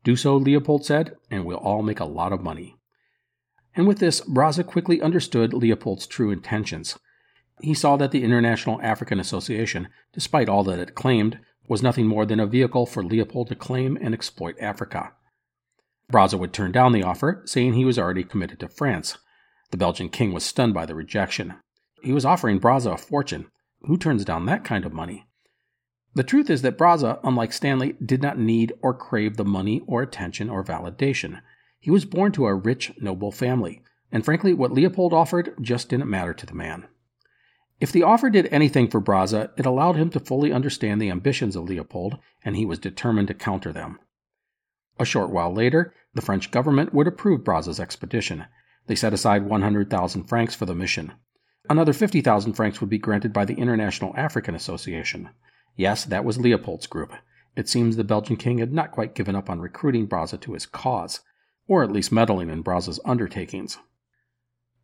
Do 0.04 0.18
so, 0.18 0.36
Leopold 0.36 0.86
said, 0.86 1.16
and 1.32 1.46
we'll 1.46 1.56
all 1.56 1.82
make 1.82 2.02
a 2.02 2.06
lot 2.06 2.34
of 2.34 2.44
money. 2.44 2.76
And 3.74 3.88
with 3.88 4.00
this, 4.00 4.20
Brazza 4.20 4.66
quickly 4.66 5.02
understood 5.02 5.54
Leopold's 5.54 6.06
true 6.06 6.32
intentions. 6.32 7.00
He 7.62 7.74
saw 7.74 7.96
that 7.96 8.12
the 8.12 8.26
International 8.26 8.82
African 8.82 9.22
Association, 9.22 9.88
despite 10.12 10.50
all 10.50 10.66
that 10.66 10.80
it 10.80 10.96
claimed, 10.96 11.40
was 11.70 11.82
nothing 11.82 12.08
more 12.08 12.26
than 12.26 12.42
a 12.42 12.46
vehicle 12.46 12.86
for 12.86 13.02
Leopold 13.02 13.48
to 13.48 13.56
claim 13.56 13.98
and 14.02 14.14
exploit 14.14 14.58
Africa. 14.60 15.14
Brazza 16.12 16.38
would 16.38 16.52
turn 16.52 16.74
down 16.74 16.92
the 16.92 17.04
offer, 17.04 17.42
saying 17.46 17.76
he 17.76 17.86
was 17.86 17.98
already 17.98 18.26
committed 18.26 18.60
to 18.60 18.68
France. 18.68 19.18
The 19.72 19.78
Belgian 19.78 20.10
king 20.10 20.34
was 20.34 20.44
stunned 20.44 20.74
by 20.74 20.86
the 20.86 20.94
rejection. 20.94 21.54
He 22.02 22.12
was 22.12 22.26
offering 22.26 22.60
Brazza 22.60 22.96
a 22.96 22.98
fortune. 22.98 23.46
Who 23.84 23.98
turns 23.98 24.26
down 24.26 24.46
that 24.48 24.66
kind 24.66 24.86
of 24.86 24.92
money? 24.92 25.26
The 26.16 26.24
truth 26.24 26.50
is 26.50 26.62
that 26.62 26.78
Brazza, 26.78 27.20
unlike 27.24 27.52
Stanley, 27.52 27.96
did 28.04 28.22
not 28.22 28.38
need 28.38 28.74
or 28.82 28.94
crave 28.94 29.38
the 29.38 29.46
money 29.46 29.82
or 29.88 30.02
attention 30.02 30.50
or 30.50 30.64
validation. 30.64 31.42
He 31.80 31.90
was 31.90 32.06
born 32.06 32.32
to 32.34 32.46
a 32.46 32.54
rich, 32.54 32.92
noble 33.00 33.32
family, 33.32 33.82
and 34.12 34.24
frankly, 34.24 34.54
what 34.54 34.72
Leopold 34.72 35.12
offered 35.12 35.56
just 35.60 35.90
didn't 35.90 36.10
matter 36.10 36.34
to 36.34 36.46
the 36.46 36.54
man. 36.54 36.86
If 37.80 37.92
the 37.92 38.04
offer 38.04 38.30
did 38.30 38.48
anything 38.52 38.88
for 38.88 39.02
Brazza, 39.02 39.50
it 39.58 39.66
allowed 39.66 39.96
him 39.96 40.12
to 40.12 40.20
fully 40.20 40.54
understand 40.54 41.02
the 41.02 41.10
ambitions 41.10 41.56
of 41.56 41.66
Leopold, 41.66 42.20
and 42.46 42.56
he 42.56 42.66
was 42.66 42.78
determined 42.78 43.28
to 43.30 43.34
counter 43.34 43.74
them. 43.74 44.00
A 45.00 45.06
short 45.06 45.32
while 45.32 45.52
later, 45.52 45.94
the 46.14 46.22
French 46.22 46.52
government 46.52 46.94
would 46.94 47.08
approve 47.08 47.44
Brazza's 47.44 47.80
expedition. 47.80 48.46
They 48.86 48.96
set 48.96 49.14
aside 49.14 49.48
100,000 49.48 50.24
francs 50.26 50.54
for 50.54 50.68
the 50.68 50.76
mission. 50.76 51.14
Another 51.70 51.92
50,000 51.92 52.54
francs 52.54 52.80
would 52.80 52.90
be 52.90 53.00
granted 53.00 53.34
by 53.34 53.46
the 53.46 53.56
International 53.56 54.14
African 54.16 54.54
Association. 54.54 55.30
Yes, 55.76 56.06
that 56.06 56.26
was 56.26 56.38
Leopold's 56.38 56.88
group. 56.88 57.14
It 57.56 57.70
seems 57.70 57.96
the 57.96 58.04
Belgian 58.04 58.36
king 58.36 58.58
had 58.60 58.74
not 58.74 58.92
quite 58.92 59.16
given 59.16 59.36
up 59.36 59.50
on 59.50 59.60
recruiting 59.60 60.08
Brazza 60.08 60.40
to 60.42 60.54
his 60.54 60.66
cause. 60.66 61.22
or 61.66 61.82
at 61.82 61.92
least 61.92 62.12
meddling 62.12 62.50
in 62.50 62.62
Brazza's 62.62 63.00
undertakings. 63.06 63.78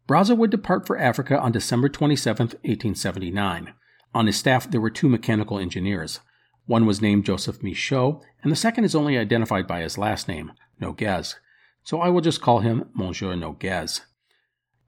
Brazza 0.07 0.35
would 0.35 0.49
depart 0.49 0.87
for 0.87 0.97
Africa 0.97 1.37
on 1.37 1.51
December 1.51 1.89
27, 1.89 2.47
1879. 2.47 3.73
On 4.13 4.25
his 4.25 4.37
staff, 4.37 4.71
there 4.71 4.79
were 4.79 4.89
two 4.89 5.09
mechanical 5.09 5.59
engineers. 5.59 6.21
One 6.65 6.85
was 6.85 7.01
named 7.01 7.25
Joseph 7.25 7.61
Michaud, 7.61 8.21
and 8.41 8.51
the 8.51 8.55
second 8.55 8.85
is 8.85 8.95
only 8.95 9.17
identified 9.17 9.67
by 9.67 9.81
his 9.81 9.97
last 9.97 10.27
name, 10.27 10.53
Noguez. 10.81 11.35
So 11.83 11.99
I 11.99 12.09
will 12.09 12.21
just 12.21 12.41
call 12.41 12.59
him 12.59 12.89
Monsieur 12.93 13.35
Noguez. 13.35 14.01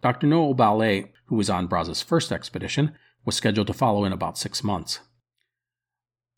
Dr. 0.02 0.28
Noel 0.28 0.54
Ballay, 0.54 1.12
who 1.26 1.36
was 1.36 1.50
on 1.50 1.68
Brazza's 1.68 2.02
first 2.02 2.32
expedition, 2.32 2.96
was 3.26 3.36
scheduled 3.36 3.68
to 3.68 3.74
follow 3.74 4.06
in 4.06 4.14
about 4.14 4.38
six 4.38 4.64
months. 4.64 5.00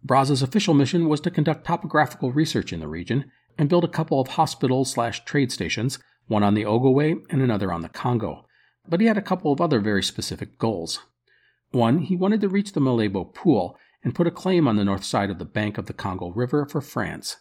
Brazza's 0.03 0.41
official 0.41 0.73
mission 0.73 1.07
was 1.07 1.21
to 1.21 1.31
conduct 1.31 1.65
topographical 1.65 2.31
research 2.31 2.73
in 2.73 2.79
the 2.79 2.87
region 2.87 3.31
and 3.57 3.69
build 3.69 3.83
a 3.83 3.89
couple 3.89 4.19
of 4.19 4.29
hospitals 4.29 4.91
slash 4.91 5.23
trade 5.23 5.51
stations, 5.51 5.99
one 6.27 6.43
on 6.43 6.53
the 6.53 6.65
Ogowe 6.65 7.21
and 7.29 7.41
another 7.41 7.71
on 7.71 7.81
the 7.81 7.89
Congo. 7.89 8.45
But 8.87 8.99
he 8.99 9.07
had 9.07 9.17
a 9.17 9.21
couple 9.21 9.51
of 9.53 9.61
other 9.61 9.79
very 9.79 10.03
specific 10.03 10.57
goals. 10.57 10.99
One, 11.71 11.99
he 11.99 12.15
wanted 12.15 12.41
to 12.41 12.49
reach 12.49 12.73
the 12.73 12.81
Malebo 12.81 13.33
Pool 13.33 13.77
and 14.03 14.13
put 14.13 14.27
a 14.27 14.31
claim 14.31 14.67
on 14.67 14.75
the 14.75 14.83
north 14.83 15.03
side 15.03 15.29
of 15.29 15.39
the 15.39 15.45
bank 15.45 15.77
of 15.77 15.85
the 15.85 15.93
Congo 15.93 16.31
River 16.31 16.65
for 16.65 16.81
France. 16.81 17.37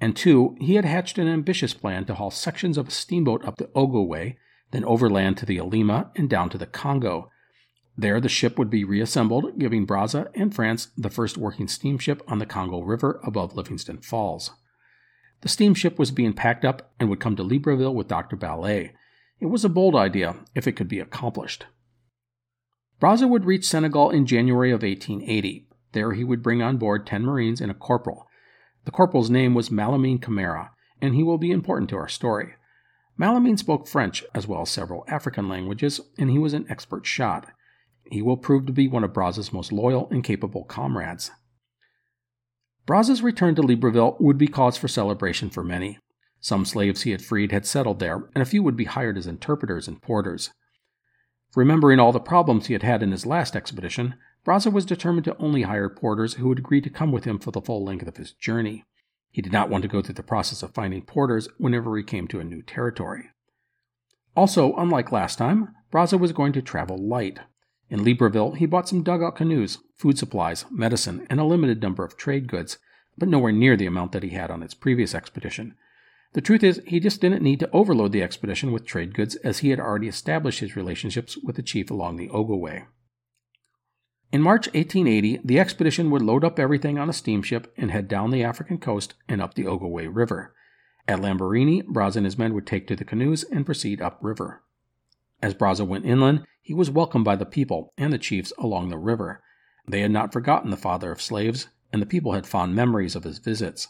And 0.00 0.14
two, 0.14 0.56
he 0.60 0.74
had 0.74 0.84
hatched 0.84 1.18
an 1.18 1.28
ambitious 1.28 1.72
plan 1.72 2.04
to 2.06 2.14
haul 2.14 2.30
sections 2.30 2.76
of 2.76 2.88
a 2.88 2.90
steamboat 2.90 3.44
up 3.44 3.56
the 3.56 3.70
Ogowe, 3.74 4.34
then 4.72 4.84
overland 4.84 5.38
to 5.38 5.46
the 5.46 5.58
Alima 5.58 6.10
and 6.16 6.28
down 6.28 6.50
to 6.50 6.58
the 6.58 6.66
Congo, 6.66 7.30
there, 7.96 8.20
the 8.20 8.28
ship 8.28 8.58
would 8.58 8.70
be 8.70 8.84
reassembled, 8.84 9.58
giving 9.58 9.86
Brazza 9.86 10.28
and 10.34 10.54
France 10.54 10.88
the 10.96 11.10
first 11.10 11.36
working 11.36 11.68
steamship 11.68 12.22
on 12.26 12.38
the 12.38 12.46
Congo 12.46 12.80
River 12.80 13.20
above 13.24 13.54
Livingstone 13.54 13.98
Falls. 13.98 14.50
The 15.42 15.48
steamship 15.48 15.98
was 15.98 16.10
being 16.10 16.32
packed 16.32 16.64
up 16.64 16.92
and 16.98 17.08
would 17.08 17.20
come 17.20 17.36
to 17.36 17.44
Libreville 17.44 17.94
with 17.94 18.08
Dr. 18.08 18.34
Ballay. 18.34 18.94
It 19.40 19.46
was 19.46 19.64
a 19.64 19.68
bold 19.68 19.94
idea 19.94 20.36
if 20.54 20.66
it 20.66 20.72
could 20.72 20.88
be 20.88 20.98
accomplished. 20.98 21.66
Brazza 23.00 23.28
would 23.28 23.44
reach 23.44 23.66
Senegal 23.66 24.10
in 24.10 24.26
January 24.26 24.70
of 24.70 24.82
1880. 24.82 25.68
There 25.92 26.12
he 26.12 26.24
would 26.24 26.42
bring 26.42 26.62
on 26.62 26.78
board 26.78 27.06
10 27.06 27.22
Marines 27.22 27.60
and 27.60 27.70
a 27.70 27.74
corporal. 27.74 28.26
The 28.84 28.90
corporal's 28.90 29.30
name 29.30 29.54
was 29.54 29.70
Malamine 29.70 30.20
Camara, 30.20 30.72
and 31.00 31.14
he 31.14 31.22
will 31.22 31.38
be 31.38 31.50
important 31.50 31.90
to 31.90 31.96
our 31.96 32.08
story. 32.08 32.54
Malamine 33.18 33.58
spoke 33.58 33.86
French 33.86 34.24
as 34.34 34.48
well 34.48 34.62
as 34.62 34.70
several 34.70 35.04
African 35.06 35.48
languages, 35.48 36.00
and 36.18 36.30
he 36.30 36.38
was 36.38 36.54
an 36.54 36.66
expert 36.68 37.06
shot. 37.06 37.46
He 38.14 38.22
will 38.22 38.36
prove 38.36 38.64
to 38.66 38.72
be 38.72 38.86
one 38.86 39.02
of 39.02 39.12
Brazza's 39.12 39.52
most 39.52 39.72
loyal 39.72 40.06
and 40.08 40.22
capable 40.22 40.62
comrades. 40.62 41.32
Brazza's 42.86 43.22
return 43.22 43.56
to 43.56 43.62
Libreville 43.62 44.20
would 44.20 44.38
be 44.38 44.46
cause 44.46 44.76
for 44.76 44.86
celebration 44.86 45.50
for 45.50 45.64
many. 45.64 45.98
Some 46.38 46.64
slaves 46.64 47.02
he 47.02 47.10
had 47.10 47.24
freed 47.24 47.50
had 47.50 47.66
settled 47.66 47.98
there, 47.98 48.30
and 48.32 48.40
a 48.40 48.44
few 48.44 48.62
would 48.62 48.76
be 48.76 48.84
hired 48.84 49.18
as 49.18 49.26
interpreters 49.26 49.88
and 49.88 50.00
porters. 50.00 50.52
Remembering 51.56 51.98
all 51.98 52.12
the 52.12 52.20
problems 52.20 52.68
he 52.68 52.72
had 52.72 52.84
had 52.84 53.02
in 53.02 53.10
his 53.10 53.26
last 53.26 53.56
expedition, 53.56 54.14
Brazza 54.46 54.72
was 54.72 54.86
determined 54.86 55.24
to 55.24 55.36
only 55.38 55.62
hire 55.62 55.88
porters 55.88 56.34
who 56.34 56.46
would 56.46 56.60
agree 56.60 56.80
to 56.82 56.90
come 56.90 57.10
with 57.10 57.24
him 57.24 57.40
for 57.40 57.50
the 57.50 57.60
full 57.60 57.84
length 57.84 58.06
of 58.06 58.16
his 58.16 58.30
journey. 58.30 58.84
He 59.32 59.42
did 59.42 59.52
not 59.52 59.70
want 59.70 59.82
to 59.82 59.88
go 59.88 60.02
through 60.02 60.14
the 60.14 60.22
process 60.22 60.62
of 60.62 60.72
finding 60.72 61.02
porters 61.02 61.48
whenever 61.58 61.96
he 61.96 62.04
came 62.04 62.28
to 62.28 62.38
a 62.38 62.44
new 62.44 62.62
territory. 62.62 63.30
Also, 64.36 64.72
unlike 64.76 65.10
last 65.10 65.36
time, 65.36 65.74
Brazza 65.92 66.16
was 66.16 66.30
going 66.30 66.52
to 66.52 66.62
travel 66.62 66.96
light. 66.96 67.40
In 67.90 68.04
Libreville, 68.04 68.56
he 68.56 68.66
bought 68.66 68.88
some 68.88 69.02
dugout 69.02 69.36
canoes, 69.36 69.78
food 69.96 70.18
supplies, 70.18 70.64
medicine, 70.70 71.26
and 71.28 71.38
a 71.38 71.44
limited 71.44 71.82
number 71.82 72.04
of 72.04 72.16
trade 72.16 72.48
goods, 72.48 72.78
but 73.16 73.28
nowhere 73.28 73.52
near 73.52 73.76
the 73.76 73.86
amount 73.86 74.12
that 74.12 74.22
he 74.22 74.30
had 74.30 74.50
on 74.50 74.62
his 74.62 74.74
previous 74.74 75.14
expedition. 75.14 75.74
The 76.32 76.40
truth 76.40 76.64
is, 76.64 76.82
he 76.86 76.98
just 76.98 77.20
didn't 77.20 77.42
need 77.42 77.60
to 77.60 77.70
overload 77.70 78.10
the 78.12 78.22
expedition 78.22 78.72
with 78.72 78.84
trade 78.84 79.14
goods 79.14 79.36
as 79.36 79.58
he 79.58 79.70
had 79.70 79.78
already 79.78 80.08
established 80.08 80.60
his 80.60 80.74
relationships 80.74 81.36
with 81.36 81.56
the 81.56 81.62
chief 81.62 81.90
along 81.90 82.16
the 82.16 82.28
Ogowe. 82.28 82.86
In 84.32 84.42
March 84.42 84.66
1880, 84.68 85.42
the 85.44 85.60
expedition 85.60 86.10
would 86.10 86.22
load 86.22 86.44
up 86.44 86.58
everything 86.58 86.98
on 86.98 87.08
a 87.08 87.12
steamship 87.12 87.72
and 87.76 87.92
head 87.92 88.08
down 88.08 88.32
the 88.32 88.42
African 88.42 88.78
coast 88.78 89.14
and 89.28 89.40
up 89.40 89.54
the 89.54 89.66
Ogowe 89.66 90.12
River. 90.12 90.52
At 91.06 91.20
Lambaréné, 91.20 91.84
Brazza 91.84 92.16
and 92.16 92.24
his 92.24 92.36
men 92.36 92.52
would 92.54 92.66
take 92.66 92.88
to 92.88 92.96
the 92.96 93.04
canoes 93.04 93.44
and 93.44 93.64
proceed 93.64 94.02
upriver. 94.02 94.64
As 95.44 95.52
Brazza 95.52 95.86
went 95.86 96.06
inland, 96.06 96.46
he 96.62 96.72
was 96.72 96.90
welcomed 96.90 97.26
by 97.26 97.36
the 97.36 97.44
people 97.44 97.92
and 97.98 98.10
the 98.10 98.16
chiefs 98.16 98.50
along 98.56 98.88
the 98.88 98.96
river. 98.96 99.42
They 99.86 100.00
had 100.00 100.10
not 100.10 100.32
forgotten 100.32 100.70
the 100.70 100.76
father 100.78 101.12
of 101.12 101.20
slaves, 101.20 101.68
and 101.92 102.00
the 102.00 102.06
people 102.06 102.32
had 102.32 102.46
fond 102.46 102.74
memories 102.74 103.14
of 103.14 103.24
his 103.24 103.40
visits. 103.40 103.88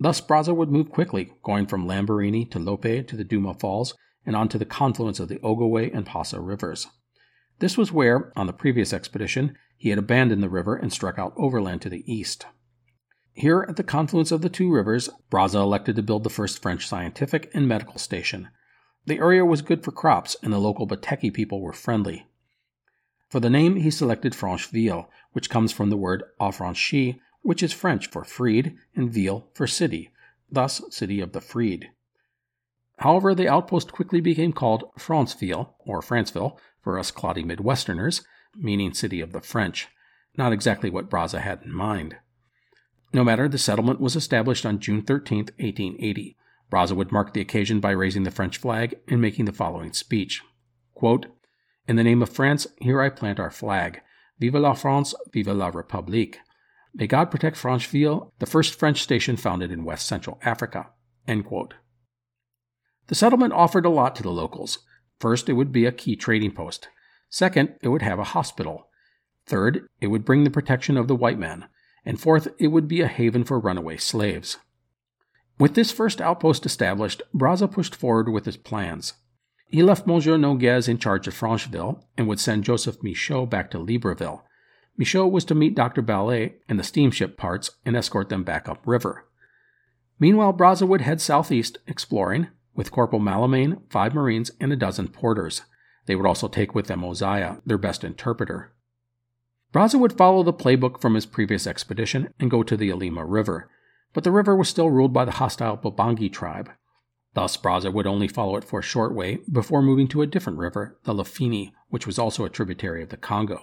Thus 0.00 0.20
Brazza 0.20 0.52
would 0.52 0.72
move 0.72 0.90
quickly, 0.90 1.34
going 1.44 1.68
from 1.68 1.86
Lambaréné 1.86 2.50
to 2.50 2.58
Lope 2.58 3.06
to 3.06 3.16
the 3.16 3.22
Duma 3.22 3.54
Falls 3.54 3.94
and 4.26 4.34
on 4.34 4.48
to 4.48 4.58
the 4.58 4.64
confluence 4.64 5.20
of 5.20 5.28
the 5.28 5.38
Ogowe 5.38 5.88
and 5.94 6.04
Passa 6.04 6.40
rivers. 6.40 6.88
This 7.60 7.78
was 7.78 7.92
where, 7.92 8.32
on 8.34 8.48
the 8.48 8.52
previous 8.52 8.92
expedition, 8.92 9.56
he 9.76 9.90
had 9.90 10.00
abandoned 10.00 10.42
the 10.42 10.50
river 10.50 10.74
and 10.74 10.92
struck 10.92 11.16
out 11.16 11.32
overland 11.36 11.80
to 11.82 11.90
the 11.90 12.02
east. 12.12 12.46
Here, 13.34 13.64
at 13.68 13.76
the 13.76 13.84
confluence 13.84 14.32
of 14.32 14.42
the 14.42 14.50
two 14.50 14.68
rivers, 14.68 15.10
Brazza 15.30 15.60
elected 15.60 15.94
to 15.94 16.02
build 16.02 16.24
the 16.24 16.28
first 16.28 16.60
French 16.60 16.88
scientific 16.88 17.52
and 17.54 17.68
medical 17.68 17.98
station. 17.98 18.48
The 19.06 19.18
area 19.18 19.44
was 19.44 19.62
good 19.62 19.82
for 19.82 19.90
crops, 19.90 20.36
and 20.42 20.52
the 20.52 20.58
local 20.58 20.86
Bateki 20.86 21.32
people 21.32 21.60
were 21.60 21.72
friendly. 21.72 22.26
For 23.28 23.40
the 23.40 23.50
name, 23.50 23.76
he 23.76 23.90
selected 23.90 24.34
Francheville, 24.34 25.08
which 25.32 25.50
comes 25.50 25.72
from 25.72 25.90
the 25.90 25.96
word 25.96 26.22
affranchi, 26.40 27.18
which 27.40 27.62
is 27.62 27.72
French 27.72 28.08
for 28.08 28.24
freed, 28.24 28.76
and 28.94 29.10
ville 29.10 29.48
for 29.54 29.66
city, 29.66 30.10
thus, 30.50 30.82
city 30.90 31.20
of 31.20 31.32
the 31.32 31.40
freed. 31.40 31.90
However, 32.98 33.34
the 33.34 33.48
outpost 33.48 33.90
quickly 33.90 34.20
became 34.20 34.52
called 34.52 34.84
Franceville, 34.96 35.74
or 35.80 36.02
Franceville, 36.02 36.58
for 36.82 36.98
us 36.98 37.10
cloddy 37.10 37.44
Midwesterners, 37.44 38.22
meaning 38.54 38.94
city 38.94 39.20
of 39.20 39.32
the 39.32 39.40
French, 39.40 39.88
not 40.36 40.52
exactly 40.52 40.90
what 40.90 41.10
Brazza 41.10 41.40
had 41.40 41.62
in 41.62 41.72
mind. 41.72 42.16
No 43.12 43.24
matter, 43.24 43.48
the 43.48 43.58
settlement 43.58 44.00
was 44.00 44.14
established 44.14 44.64
on 44.64 44.78
June 44.78 45.02
13, 45.02 45.38
1880. 45.58 46.36
Brazza 46.72 46.96
would 46.96 47.12
mark 47.12 47.34
the 47.34 47.40
occasion 47.42 47.80
by 47.80 47.90
raising 47.90 48.22
the 48.22 48.30
French 48.30 48.56
flag 48.56 48.94
and 49.06 49.20
making 49.20 49.44
the 49.44 49.52
following 49.52 49.92
speech 49.92 50.42
Quote, 50.94 51.26
In 51.86 51.96
the 51.96 52.02
name 52.02 52.22
of 52.22 52.30
France, 52.30 52.66
here 52.78 53.02
I 53.02 53.10
plant 53.10 53.38
our 53.38 53.50
flag. 53.50 54.00
Vive 54.40 54.54
la 54.54 54.72
France, 54.72 55.14
vive 55.32 55.48
la 55.48 55.70
République. 55.70 56.36
May 56.94 57.06
God 57.06 57.30
protect 57.30 57.58
Francheville, 57.58 58.30
the 58.38 58.46
first 58.46 58.78
French 58.78 59.02
station 59.02 59.36
founded 59.36 59.70
in 59.70 59.84
West 59.84 60.06
Central 60.06 60.38
Africa. 60.42 60.88
The 61.26 63.14
settlement 63.14 63.52
offered 63.52 63.84
a 63.84 63.90
lot 63.90 64.16
to 64.16 64.22
the 64.22 64.30
locals. 64.30 64.78
First, 65.20 65.48
it 65.48 65.54
would 65.54 65.72
be 65.72 65.84
a 65.84 65.92
key 65.92 66.16
trading 66.16 66.52
post. 66.52 66.88
Second, 67.28 67.74
it 67.82 67.88
would 67.88 68.02
have 68.02 68.18
a 68.18 68.24
hospital. 68.24 68.88
Third, 69.46 69.86
it 70.00 70.06
would 70.06 70.24
bring 70.24 70.44
the 70.44 70.50
protection 70.50 70.96
of 70.96 71.08
the 71.08 71.16
white 71.16 71.38
man. 71.38 71.66
And 72.04 72.20
fourth, 72.20 72.48
it 72.58 72.68
would 72.68 72.88
be 72.88 73.00
a 73.02 73.08
haven 73.08 73.44
for 73.44 73.58
runaway 73.58 73.98
slaves. 73.98 74.58
With 75.62 75.74
this 75.74 75.92
first 75.92 76.20
outpost 76.20 76.66
established, 76.66 77.22
Brazza 77.32 77.70
pushed 77.70 77.94
forward 77.94 78.28
with 78.28 78.46
his 78.46 78.56
plans. 78.56 79.12
He 79.68 79.80
left 79.80 80.08
Monsieur 80.08 80.36
Noguez 80.36 80.88
in 80.88 80.98
charge 80.98 81.28
of 81.28 81.38
Francheville 81.38 82.02
and 82.18 82.26
would 82.26 82.40
send 82.40 82.64
Joseph 82.64 83.00
Michaud 83.00 83.46
back 83.46 83.70
to 83.70 83.78
Libreville. 83.78 84.42
Michaud 84.96 85.28
was 85.28 85.44
to 85.44 85.54
meet 85.54 85.76
Dr. 85.76 86.02
Ballay 86.02 86.54
and 86.68 86.80
the 86.80 86.82
steamship 86.82 87.36
parts 87.36 87.70
and 87.86 87.94
escort 87.94 88.28
them 88.28 88.42
back 88.42 88.68
upriver. 88.68 89.24
Meanwhile, 90.18 90.54
Brazza 90.54 90.88
would 90.88 91.02
head 91.02 91.20
southeast, 91.20 91.78
exploring, 91.86 92.48
with 92.74 92.90
Corporal 92.90 93.22
Malamine, 93.22 93.82
five 93.88 94.14
Marines, 94.14 94.50
and 94.58 94.72
a 94.72 94.76
dozen 94.76 95.06
porters. 95.06 95.62
They 96.06 96.16
would 96.16 96.26
also 96.26 96.48
take 96.48 96.74
with 96.74 96.88
them 96.88 97.02
Ozaya, 97.02 97.62
their 97.64 97.78
best 97.78 98.02
interpreter. 98.02 98.72
Brazza 99.72 100.00
would 100.00 100.18
follow 100.18 100.42
the 100.42 100.52
playbook 100.52 101.00
from 101.00 101.14
his 101.14 101.24
previous 101.24 101.68
expedition 101.68 102.34
and 102.40 102.50
go 102.50 102.64
to 102.64 102.76
the 102.76 102.90
Alima 102.90 103.24
River 103.24 103.70
but 104.12 104.24
the 104.24 104.30
river 104.30 104.56
was 104.56 104.68
still 104.68 104.90
ruled 104.90 105.12
by 105.12 105.24
the 105.24 105.32
hostile 105.32 105.76
Bobangi 105.76 106.32
tribe. 106.32 106.70
Thus, 107.34 107.56
Brazza 107.56 107.92
would 107.92 108.06
only 108.06 108.28
follow 108.28 108.56
it 108.56 108.64
for 108.64 108.80
a 108.80 108.82
short 108.82 109.14
way 109.14 109.38
before 109.50 109.82
moving 109.82 110.06
to 110.08 110.22
a 110.22 110.26
different 110.26 110.58
river, 110.58 110.98
the 111.04 111.14
Lafini, 111.14 111.72
which 111.88 112.06
was 112.06 112.18
also 112.18 112.44
a 112.44 112.50
tributary 112.50 113.02
of 113.02 113.08
the 113.08 113.16
Congo. 113.16 113.60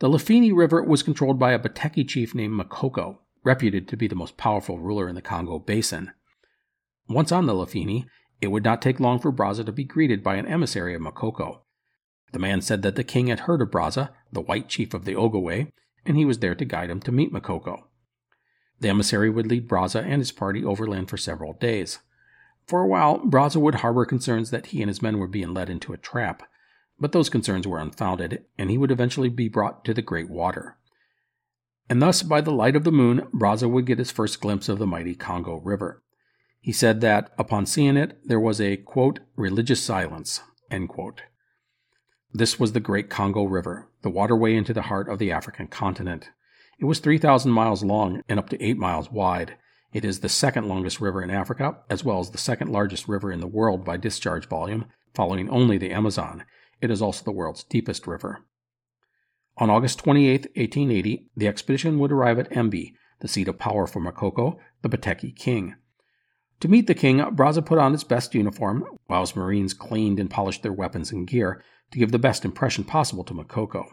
The 0.00 0.08
Lafini 0.08 0.52
River 0.52 0.82
was 0.82 1.04
controlled 1.04 1.38
by 1.38 1.52
a 1.52 1.58
Bateki 1.58 2.08
chief 2.08 2.34
named 2.34 2.60
Makoko, 2.60 3.18
reputed 3.44 3.86
to 3.88 3.96
be 3.96 4.08
the 4.08 4.16
most 4.16 4.36
powerful 4.36 4.80
ruler 4.80 5.08
in 5.08 5.14
the 5.14 5.22
Congo 5.22 5.60
basin. 5.60 6.10
Once 7.08 7.30
on 7.30 7.46
the 7.46 7.54
Lafini, 7.54 8.06
it 8.40 8.48
would 8.48 8.64
not 8.64 8.82
take 8.82 8.98
long 8.98 9.20
for 9.20 9.32
Brazza 9.32 9.64
to 9.64 9.72
be 9.72 9.84
greeted 9.84 10.24
by 10.24 10.34
an 10.34 10.46
emissary 10.46 10.94
of 10.94 11.02
Makoko. 11.02 11.60
The 12.32 12.40
man 12.40 12.60
said 12.60 12.82
that 12.82 12.96
the 12.96 13.04
king 13.04 13.28
had 13.28 13.40
heard 13.40 13.62
of 13.62 13.70
Brazza, 13.70 14.10
the 14.32 14.40
white 14.40 14.68
chief 14.68 14.94
of 14.94 15.04
the 15.04 15.14
Ogowe, 15.14 15.68
and 16.04 16.16
he 16.16 16.24
was 16.24 16.40
there 16.40 16.56
to 16.56 16.64
guide 16.64 16.90
him 16.90 17.00
to 17.02 17.12
meet 17.12 17.32
Makoko. 17.32 17.84
The 18.84 18.90
emissary 18.90 19.30
would 19.30 19.46
lead 19.46 19.66
Brazza 19.66 20.04
and 20.04 20.20
his 20.20 20.30
party 20.30 20.62
overland 20.62 21.08
for 21.08 21.16
several 21.16 21.54
days. 21.54 22.00
For 22.66 22.82
a 22.82 22.86
while, 22.86 23.18
Brazza 23.18 23.56
would 23.56 23.76
harbor 23.76 24.04
concerns 24.04 24.50
that 24.50 24.66
he 24.66 24.82
and 24.82 24.90
his 24.90 25.00
men 25.00 25.16
were 25.16 25.26
being 25.26 25.54
led 25.54 25.70
into 25.70 25.94
a 25.94 25.96
trap, 25.96 26.42
but 27.00 27.12
those 27.12 27.30
concerns 27.30 27.66
were 27.66 27.78
unfounded, 27.78 28.44
and 28.58 28.68
he 28.68 28.76
would 28.76 28.90
eventually 28.90 29.30
be 29.30 29.48
brought 29.48 29.86
to 29.86 29.94
the 29.94 30.02
Great 30.02 30.28
Water. 30.28 30.76
And 31.88 32.02
thus, 32.02 32.22
by 32.22 32.42
the 32.42 32.52
light 32.52 32.76
of 32.76 32.84
the 32.84 32.92
moon, 32.92 33.26
Brazza 33.32 33.70
would 33.70 33.86
get 33.86 33.96
his 33.96 34.10
first 34.10 34.38
glimpse 34.42 34.68
of 34.68 34.78
the 34.78 34.86
mighty 34.86 35.14
Congo 35.14 35.60
River. 35.60 36.02
He 36.60 36.70
said 36.70 37.00
that 37.00 37.32
upon 37.38 37.64
seeing 37.64 37.96
it, 37.96 38.18
there 38.22 38.38
was 38.38 38.60
a, 38.60 38.76
quote, 38.76 39.20
religious 39.34 39.82
silence. 39.82 40.42
This 42.34 42.60
was 42.60 42.72
the 42.72 42.80
Great 42.80 43.08
Congo 43.08 43.44
River, 43.44 43.88
the 44.02 44.10
waterway 44.10 44.54
into 44.54 44.74
the 44.74 44.82
heart 44.82 45.08
of 45.08 45.18
the 45.18 45.32
African 45.32 45.68
continent. 45.68 46.28
It 46.78 46.84
was 46.86 46.98
3,000 46.98 47.50
miles 47.52 47.84
long 47.84 48.22
and 48.28 48.38
up 48.38 48.48
to 48.50 48.62
8 48.62 48.76
miles 48.76 49.10
wide. 49.10 49.56
It 49.92 50.04
is 50.04 50.20
the 50.20 50.28
second 50.28 50.66
longest 50.66 51.00
river 51.00 51.22
in 51.22 51.30
Africa, 51.30 51.78
as 51.88 52.04
well 52.04 52.18
as 52.18 52.30
the 52.30 52.38
second 52.38 52.70
largest 52.70 53.06
river 53.08 53.30
in 53.30 53.40
the 53.40 53.46
world 53.46 53.84
by 53.84 53.96
discharge 53.96 54.48
volume, 54.48 54.86
following 55.14 55.48
only 55.48 55.78
the 55.78 55.92
Amazon. 55.92 56.44
It 56.80 56.90
is 56.90 57.00
also 57.00 57.24
the 57.24 57.32
world's 57.32 57.62
deepest 57.62 58.06
river. 58.06 58.44
On 59.56 59.70
August 59.70 60.00
28, 60.00 60.46
1880, 60.56 61.30
the 61.36 61.46
expedition 61.46 62.00
would 62.00 62.10
arrive 62.10 62.40
at 62.40 62.50
Embi, 62.50 62.92
the 63.20 63.28
seat 63.28 63.46
of 63.46 63.58
power 63.58 63.86
for 63.86 64.00
Makoko, 64.00 64.58
the 64.82 64.88
Bateki 64.88 65.34
king. 65.36 65.76
To 66.58 66.68
meet 66.68 66.88
the 66.88 66.94
king, 66.94 67.18
Brazza 67.18 67.64
put 67.64 67.78
on 67.78 67.92
his 67.92 68.02
best 68.02 68.34
uniform, 68.34 68.84
while 69.06 69.20
his 69.20 69.36
marines 69.36 69.74
cleaned 69.74 70.18
and 70.18 70.28
polished 70.28 70.64
their 70.64 70.72
weapons 70.72 71.12
and 71.12 71.26
gear 71.26 71.62
to 71.92 71.98
give 71.98 72.10
the 72.10 72.18
best 72.18 72.44
impression 72.44 72.82
possible 72.82 73.22
to 73.24 73.34
Makoko. 73.34 73.86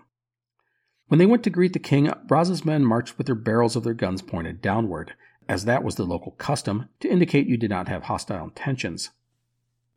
When 1.12 1.18
they 1.18 1.25
went 1.25 1.44
to 1.44 1.50
greet 1.50 1.74
the 1.74 1.80
king, 1.80 2.08
Brazza's 2.25 2.63
men 2.63 2.86
marched 2.86 3.18
with 3.18 3.27
their 3.27 3.36
barrels 3.36 3.75
of 3.75 3.84
their 3.84 3.94
guns 3.94 4.22
pointed 4.22 4.62
downward, 4.62 5.13
as 5.50 5.65
that 5.65 5.84
was 5.84 5.96
the 5.96 6.06
local 6.06 6.32
custom 6.32 6.88
to 7.01 7.12
indicate 7.12 7.48
you 7.48 7.58
did 7.58 7.70
not 7.70 7.89
have 7.89 8.03
hostile 8.03 8.46
intentions. 8.46 9.10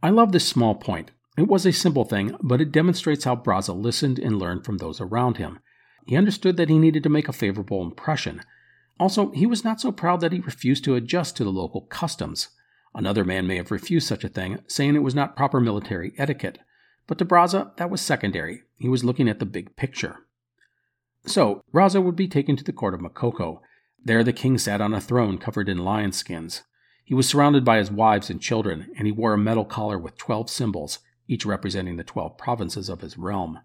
I 0.02 0.10
love 0.10 0.32
this 0.32 0.48
small 0.48 0.74
point. 0.74 1.12
It 1.38 1.46
was 1.46 1.64
a 1.66 1.72
simple 1.72 2.04
thing, 2.04 2.36
but 2.42 2.60
it 2.60 2.72
demonstrates 2.72 3.22
how 3.22 3.36
Brazza 3.36 3.80
listened 3.80 4.18
and 4.18 4.40
learned 4.40 4.64
from 4.64 4.78
those 4.78 5.00
around 5.00 5.36
him. 5.36 5.60
He 6.04 6.16
understood 6.16 6.56
that 6.56 6.68
he 6.68 6.80
needed 6.80 7.04
to 7.04 7.08
make 7.08 7.28
a 7.28 7.32
favorable 7.32 7.80
impression. 7.80 8.42
Also, 8.98 9.30
he 9.30 9.46
was 9.46 9.62
not 9.62 9.80
so 9.80 9.92
proud 9.92 10.20
that 10.20 10.32
he 10.32 10.40
refused 10.40 10.82
to 10.82 10.96
adjust 10.96 11.36
to 11.36 11.44
the 11.44 11.52
local 11.52 11.82
customs. 11.82 12.48
Another 12.92 13.24
man 13.24 13.46
may 13.46 13.54
have 13.54 13.70
refused 13.70 14.08
such 14.08 14.24
a 14.24 14.28
thing, 14.28 14.58
saying 14.66 14.96
it 14.96 15.04
was 15.04 15.14
not 15.14 15.36
proper 15.36 15.60
military 15.60 16.12
etiquette. 16.18 16.58
But 17.06 17.18
to 17.18 17.24
Brazza, 17.24 17.76
that 17.76 17.88
was 17.88 18.00
secondary. 18.00 18.62
He 18.78 18.88
was 18.88 19.04
looking 19.04 19.28
at 19.28 19.38
the 19.38 19.46
big 19.46 19.76
picture. 19.76 20.23
So, 21.26 21.62
Brazza 21.72 22.02
would 22.02 22.16
be 22.16 22.28
taken 22.28 22.56
to 22.56 22.64
the 22.64 22.72
court 22.72 22.94
of 22.94 23.00
Makoko. 23.00 23.60
There 24.04 24.22
the 24.22 24.32
king 24.32 24.58
sat 24.58 24.80
on 24.80 24.92
a 24.92 25.00
throne 25.00 25.38
covered 25.38 25.68
in 25.68 25.78
lion 25.78 26.12
skins. 26.12 26.62
He 27.04 27.14
was 27.14 27.28
surrounded 27.28 27.64
by 27.64 27.78
his 27.78 27.90
wives 27.90 28.30
and 28.30 28.40
children, 28.40 28.88
and 28.96 29.06
he 29.06 29.12
wore 29.12 29.32
a 29.32 29.38
metal 29.38 29.64
collar 29.64 29.98
with 29.98 30.18
twelve 30.18 30.50
symbols, 30.50 30.98
each 31.26 31.46
representing 31.46 31.96
the 31.96 32.04
twelve 32.04 32.36
provinces 32.36 32.88
of 32.88 33.00
his 33.00 33.16
realm. 33.16 33.60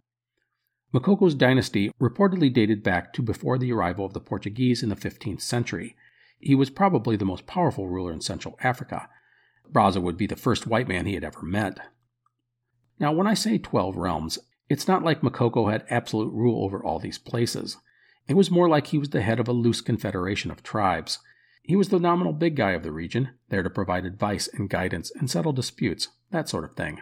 Makoko's 0.93 1.35
dynasty 1.35 1.91
reportedly 2.01 2.51
dated 2.51 2.81
back 2.81 3.13
to 3.13 3.21
before 3.21 3.57
the 3.57 3.71
arrival 3.71 4.05
of 4.05 4.13
the 4.13 4.19
Portuguese 4.19 4.81
in 4.81 4.89
the 4.89 4.95
15th 4.95 5.41
century. 5.41 5.95
He 6.39 6.55
was 6.55 6.69
probably 6.69 7.15
the 7.15 7.25
most 7.25 7.45
powerful 7.45 7.87
ruler 7.87 8.11
in 8.11 8.21
Central 8.21 8.57
Africa. 8.63 9.07
Brazza 9.71 10.01
would 10.01 10.17
be 10.17 10.25
the 10.25 10.35
first 10.35 10.65
white 10.65 10.87
man 10.87 11.05
he 11.05 11.13
had 11.13 11.23
ever 11.23 11.43
met. 11.43 11.79
Now, 12.99 13.11
when 13.11 13.27
I 13.27 13.35
say 13.35 13.59
12 13.59 13.95
realms, 13.97 14.39
it's 14.69 14.87
not 14.87 15.03
like 15.03 15.21
Makoko 15.21 15.71
had 15.71 15.85
absolute 15.89 16.31
rule 16.31 16.63
over 16.63 16.83
all 16.83 16.99
these 16.99 17.17
places. 17.17 17.77
It 18.27 18.35
was 18.35 18.51
more 18.51 18.69
like 18.69 18.87
he 18.87 18.99
was 18.99 19.09
the 19.09 19.21
head 19.21 19.39
of 19.39 19.47
a 19.47 19.53
loose 19.53 19.81
confederation 19.81 20.51
of 20.51 20.61
tribes. 20.61 21.17
He 21.63 21.75
was 21.75 21.89
the 21.89 21.99
nominal 21.99 22.33
big 22.33 22.55
guy 22.55 22.71
of 22.71 22.83
the 22.83 22.91
region, 22.91 23.31
there 23.49 23.63
to 23.63 23.69
provide 23.69 24.05
advice 24.05 24.47
and 24.53 24.69
guidance 24.69 25.11
and 25.19 25.29
settle 25.29 25.51
disputes, 25.51 26.09
that 26.31 26.47
sort 26.47 26.63
of 26.63 26.75
thing. 26.75 27.01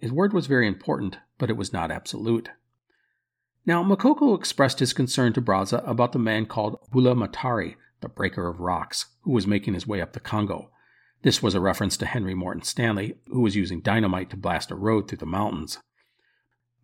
His 0.00 0.12
word 0.12 0.32
was 0.32 0.46
very 0.46 0.66
important, 0.66 1.18
but 1.38 1.50
it 1.50 1.56
was 1.56 1.72
not 1.72 1.90
absolute. 1.90 2.50
Now, 3.66 3.82
Makoko 3.82 4.38
expressed 4.38 4.78
his 4.80 4.92
concern 4.92 5.32
to 5.34 5.42
Brazza 5.42 5.86
about 5.88 6.12
the 6.12 6.18
man 6.18 6.46
called 6.46 6.78
Bula 6.90 7.14
Matari, 7.14 7.76
the 8.00 8.08
breaker 8.08 8.48
of 8.48 8.60
rocks, 8.60 9.06
who 9.22 9.32
was 9.32 9.46
making 9.46 9.74
his 9.74 9.86
way 9.86 10.00
up 10.00 10.12
the 10.12 10.20
Congo. 10.20 10.70
This 11.22 11.42
was 11.42 11.54
a 11.54 11.60
reference 11.60 11.96
to 11.98 12.06
Henry 12.06 12.34
Morton 12.34 12.62
Stanley, 12.62 13.18
who 13.26 13.40
was 13.40 13.56
using 13.56 13.80
dynamite 13.80 14.30
to 14.30 14.36
blast 14.36 14.70
a 14.70 14.74
road 14.74 15.08
through 15.08 15.18
the 15.18 15.26
mountains. 15.26 15.78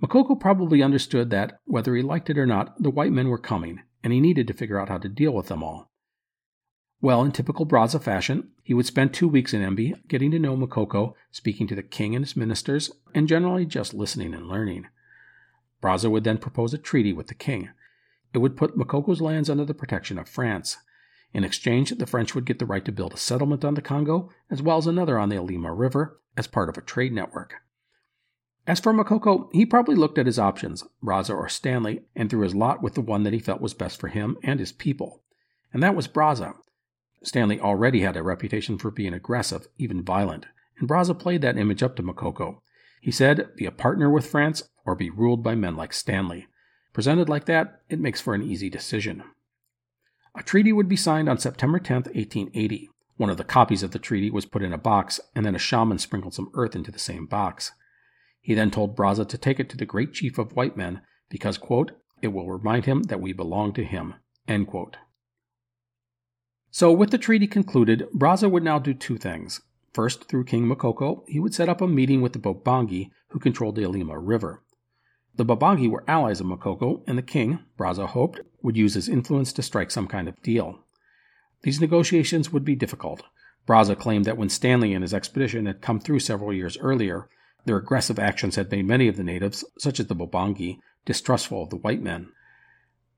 Makoko 0.03 0.39
probably 0.39 0.83
understood 0.83 1.31
that, 1.31 1.59
whether 1.65 1.95
he 1.95 2.03
liked 2.03 2.29
it 2.29 2.39
or 2.39 2.47
not, 2.47 2.81
the 2.83 2.91
white 2.91 3.13
men 3.13 3.29
were 3.29 3.39
coming, 3.39 3.81
and 4.05 4.13
he 4.13 4.21
needed 4.21 4.47
to 4.47 4.55
figure 4.55 4.79
out 4.79 4.89
how 4.89 4.99
to 4.99 5.09
deal 5.09 5.33
with 5.33 5.49
them 5.49 5.63
all. 5.63 5.91
Well, 7.01 7.23
in 7.23 7.33
typical 7.33 7.67
Brazza 7.67 8.03
fashion, 8.03 8.51
he 8.63 8.75
would 8.75 8.87
spend 8.87 9.13
two 9.13 9.29
weeks 9.29 9.55
in 9.55 9.63
Embi 9.63 9.95
getting 10.09 10.31
to 10.33 10.39
know 10.39 10.57
Makoko, 10.57 11.15
speaking 11.31 11.67
to 11.69 11.75
the 11.75 11.83
king 11.83 12.15
and 12.15 12.25
his 12.25 12.37
ministers, 12.37 12.91
and 13.15 13.29
generally 13.29 13.65
just 13.65 13.95
listening 13.95 14.35
and 14.35 14.49
learning. 14.49 14.87
Brazza 15.83 16.11
would 16.11 16.25
then 16.25 16.39
propose 16.39 16.75
a 16.75 16.79
treaty 16.79 17.13
with 17.13 17.29
the 17.29 17.35
king. 17.35 17.71
It 18.35 18.39
would 18.39 18.57
put 18.57 18.77
Makoko's 18.77 19.21
lands 19.21 19.49
under 19.49 19.65
the 19.65 19.75
protection 19.75 20.19
of 20.19 20.29
France. 20.29 20.79
In 21.33 21.45
exchange, 21.45 21.91
the 21.91 22.07
French 22.07 22.35
would 22.35 22.45
get 22.47 22.59
the 22.59 22.67
right 22.67 22.85
to 22.85 22.93
build 22.93 23.15
a 23.15 23.19
settlement 23.19 23.65
on 23.65 23.75
the 23.75 23.83
Congo, 23.83 24.31
as 24.51 24.63
well 24.63 24.79
as 24.79 24.87
another 24.87 25.19
on 25.19 25.29
the 25.29 25.37
Alima 25.37 25.73
River, 25.73 26.21
as 26.37 26.47
part 26.47 26.69
of 26.69 26.77
a 26.77 26.83
trade 26.83 27.13
network. 27.13 27.55
As 28.67 28.81
for 28.81 28.93
Makoko, 28.93 29.49
he 29.53 29.65
probably 29.65 29.95
looked 29.95 30.19
at 30.19 30.27
his 30.27 30.39
options, 30.39 30.83
Brazza 31.03 31.35
or 31.35 31.49
Stanley, 31.49 32.03
and 32.17 32.29
threw 32.29 32.41
his 32.41 32.55
lot 32.55 32.83
with 32.83 32.95
the 32.95 33.01
one 33.01 33.23
that 33.23 33.33
he 33.33 33.39
felt 33.39 33.61
was 33.61 33.75
best 33.75 34.01
for 34.01 34.09
him 34.09 34.37
and 34.43 34.59
his 34.59 34.73
people. 34.73 35.23
And 35.73 35.83
that 35.83 35.95
was 35.95 36.09
Brazza. 36.09 36.55
Stanley 37.23 37.61
already 37.61 38.01
had 38.01 38.17
a 38.17 38.23
reputation 38.23 38.77
for 38.77 38.91
being 38.91 39.15
aggressive, 39.15 39.69
even 39.79 40.03
violent, 40.03 40.47
and 40.79 40.89
Brazza 40.89 41.17
played 41.19 41.43
that 41.43 41.59
image 41.59 41.83
up 41.83 41.97
to 41.97 42.03
Makoko. 42.03 42.59
He 43.01 43.13
said, 43.13 43.55
be 43.57 43.67
a 43.67 43.71
partner 43.71 44.11
with 44.11 44.27
France 44.27 44.65
or 44.85 44.97
be 44.97 45.11
ruled 45.11 45.43
by 45.43 45.55
men 45.55 45.77
like 45.77 45.93
Stanley. 45.93 46.47
Presented 46.93 47.29
like 47.29 47.45
that, 47.45 47.83
it 47.89 48.01
makes 48.01 48.21
for 48.21 48.35
an 48.35 48.43
easy 48.43 48.69
decision. 48.69 49.23
A 50.35 50.43
treaty 50.43 50.73
would 50.73 50.89
be 50.89 50.97
signed 50.97 51.29
on 51.29 51.39
September 51.39 51.79
10, 51.79 51.97
1880. 51.97 52.91
One 53.17 53.31
of 53.31 53.37
the 53.37 53.45
copies 53.45 53.83
of 53.83 53.93
the 53.93 53.99
treaty 53.99 54.31
was 54.31 54.45
put 54.45 54.63
in 54.63 54.73
a 54.73 54.79
box, 54.79 55.21
and 55.35 55.47
then 55.47 55.55
a 55.55 55.59
shaman 55.59 55.99
sprinkled 55.99 56.35
some 56.35 56.51
earth 56.55 56.75
into 56.75 56.91
the 56.91 56.99
same 56.99 57.27
box. 57.27 57.73
He 58.47 58.55
then 58.55 58.71
told 58.71 58.95
Brazza 58.95 59.27
to 59.27 59.37
take 59.37 59.59
it 59.59 59.69
to 59.71 59.77
the 59.77 59.85
great 59.85 60.13
chief 60.13 60.39
of 60.39 60.55
white 60.55 60.77
men 60.77 61.01
because, 61.29 61.59
quote, 61.59 61.91
it 62.23 62.29
will 62.29 62.49
remind 62.49 62.85
him 62.85 63.03
that 63.03 63.21
we 63.21 63.33
belong 63.33 63.73
to 63.73 63.83
him, 63.83 64.15
end 64.47 64.69
quote. 64.69 64.99
So, 66.71 66.93
with 66.93 67.11
the 67.11 67.19
treaty 67.19 67.49
concluded, 67.49 68.07
Brazza 68.15 68.49
would 68.49 68.63
now 68.63 68.79
do 68.79 68.95
two 68.95 69.19
things. 69.19 69.63
First, 69.93 70.29
through 70.29 70.45
King 70.45 70.69
Makoko, 70.69 71.25
he 71.27 71.41
would 71.41 71.55
set 71.55 71.69
up 71.69 71.81
a 71.81 71.89
meeting 71.89 72.23
with 72.23 72.35
the 72.35 72.39
Bobangi, 72.39 73.11
who 73.31 73.41
controlled 73.41 73.75
the 73.75 73.83
Alima 73.83 74.17
River. 74.17 74.63
The 75.35 75.45
Bobangi 75.45 75.91
were 75.91 76.05
allies 76.07 76.41
of 76.41 76.47
Makoko, 76.47 77.03
and 77.09 77.19
the 77.19 77.23
king, 77.23 77.59
Brazza 77.77 78.07
hoped, 78.07 78.43
would 78.63 78.77
use 78.77 78.95
his 78.95 79.09
influence 79.09 79.53
to 79.55 79.63
strike 79.63 79.91
some 79.91 80.07
kind 80.07 80.29
of 80.29 80.41
deal. 80.43 80.85
These 81.63 81.81
negotiations 81.81 82.53
would 82.53 82.65
be 82.65 82.77
difficult. 82.77 83.25
Brazza 83.67 83.99
claimed 83.99 84.25
that 84.25 84.39
when 84.39 84.51
Stanley 84.51 84.95
and 84.95 85.03
his 85.03 85.13
expedition 85.13 85.67
had 85.67 85.81
come 85.81 85.99
through 85.99 86.21
several 86.21 86.53
years 86.53 86.79
earlier, 86.79 87.29
their 87.67 87.77
aggressive 87.77 88.19
actions 88.19 88.57
had 88.57 88.71
made 88.71 88.87
many 88.87 89.09
of 89.09 89.17
the 89.17 89.25
natives, 89.25 89.65
such 89.79 90.01
as 90.01 90.07
the 90.07 90.17
Bobangi, 90.17 90.79
distrustful 91.05 91.65
of 91.65 91.71
the 91.71 91.77
white 91.77 92.01
men. 92.01 92.31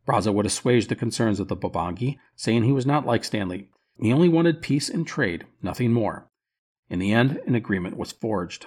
Brazza 0.06 0.32
would 0.32 0.46
assuage 0.46 0.88
the 0.88 0.96
concerns 0.96 1.38
of 1.38 1.48
the 1.48 1.56
Bobangi, 1.56 2.18
saying 2.34 2.64
he 2.64 2.72
was 2.72 2.86
not 2.86 3.06
like 3.06 3.24
Stanley. 3.24 3.70
He 4.00 4.12
only 4.12 4.28
wanted 4.28 4.62
peace 4.62 4.88
and 4.88 5.06
trade, 5.06 5.46
nothing 5.62 5.92
more. 5.92 6.28
In 6.88 6.98
the 6.98 7.12
end, 7.12 7.40
an 7.46 7.54
agreement 7.54 7.96
was 7.96 8.12
forged. 8.12 8.66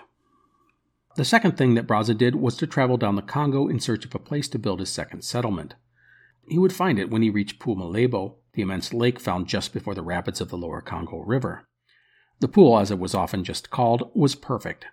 The 1.15 1.26
second 1.26 1.58
thing 1.58 1.74
that 1.74 1.88
Brazza 1.88 2.17
did 2.17 2.36
was 2.36 2.56
to 2.58 2.67
travel 2.67 2.96
down 2.96 3.15
the 3.15 3.22
Congo 3.22 3.67
in 3.67 3.80
search 3.80 4.06
of 4.06 4.13
a 4.13 4.20
place 4.20 4.48
to 4.50 4.60
build 4.60 4.80
his 4.80 4.89
second 4.89 5.24
settlement. 5.24 5.74
He 6.48 6.60
would 6.60 6.74
find 6.74 7.00
it 7.00 7.10
when 7.10 7.22
he 7.22 7.30
reached 7.30 7.60
Pool 7.60 7.76
Malebo, 7.76 8.36
the 8.54 8.62
immense 8.62 8.94
lake 8.94 9.20
found 9.20 9.48
just 9.48 9.74
before 9.74 9.96
the 9.96 10.04
rapids 10.04 10.41
of 10.41 10.50
the 10.50 10.58
lower 10.58 10.82
Congo 10.82 11.20
River. 11.20 11.67
The 12.39 12.48
pool, 12.48 12.80
as 12.80 12.91
it 12.91 13.00
was 13.00 13.13
often 13.15 13.44
just 13.44 13.70
called, 13.70 14.10
was 14.13 14.36
perfect. 14.36 14.86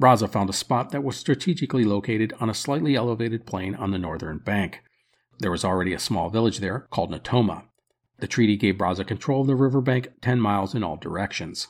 Brazza 0.00 0.28
found 0.28 0.50
a 0.50 0.54
spot 0.54 0.90
that 0.90 1.02
was 1.02 1.16
strategically 1.16 1.84
located 1.84 2.34
on 2.38 2.50
a 2.50 2.54
slightly 2.54 2.94
elevated 2.94 3.46
plain 3.46 3.74
on 3.74 3.92
the 3.92 3.98
northern 3.98 4.38
bank. 4.38 4.82
There 5.38 5.50
was 5.50 5.64
already 5.64 5.94
a 5.94 5.98
small 5.98 6.28
village 6.28 6.58
there 6.58 6.86
called 6.90 7.10
Natoma. 7.10 7.64
The 8.18 8.26
treaty 8.26 8.56
gave 8.56 8.76
Brazza 8.76 9.06
control 9.06 9.42
of 9.42 9.46
the 9.46 9.56
riverbank 9.56 10.08
10 10.20 10.40
miles 10.40 10.74
in 10.74 10.82
all 10.82 10.96
directions. 10.96 11.68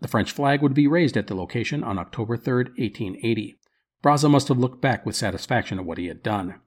The 0.00 0.08
French 0.08 0.32
flag 0.32 0.62
would 0.62 0.74
be 0.74 0.86
raised 0.86 1.16
at 1.16 1.26
the 1.26 1.34
location 1.34 1.82
on 1.82 1.98
October 1.98 2.36
3, 2.36 2.64
1880. 2.76 3.58
Brazza 4.02 4.30
must 4.30 4.48
have 4.48 4.58
looked 4.58 4.80
back 4.80 5.04
with 5.04 5.16
satisfaction 5.16 5.78
at 5.78 5.84
what 5.84 5.98
he 5.98 6.06
had 6.06 6.22
done. 6.22 6.60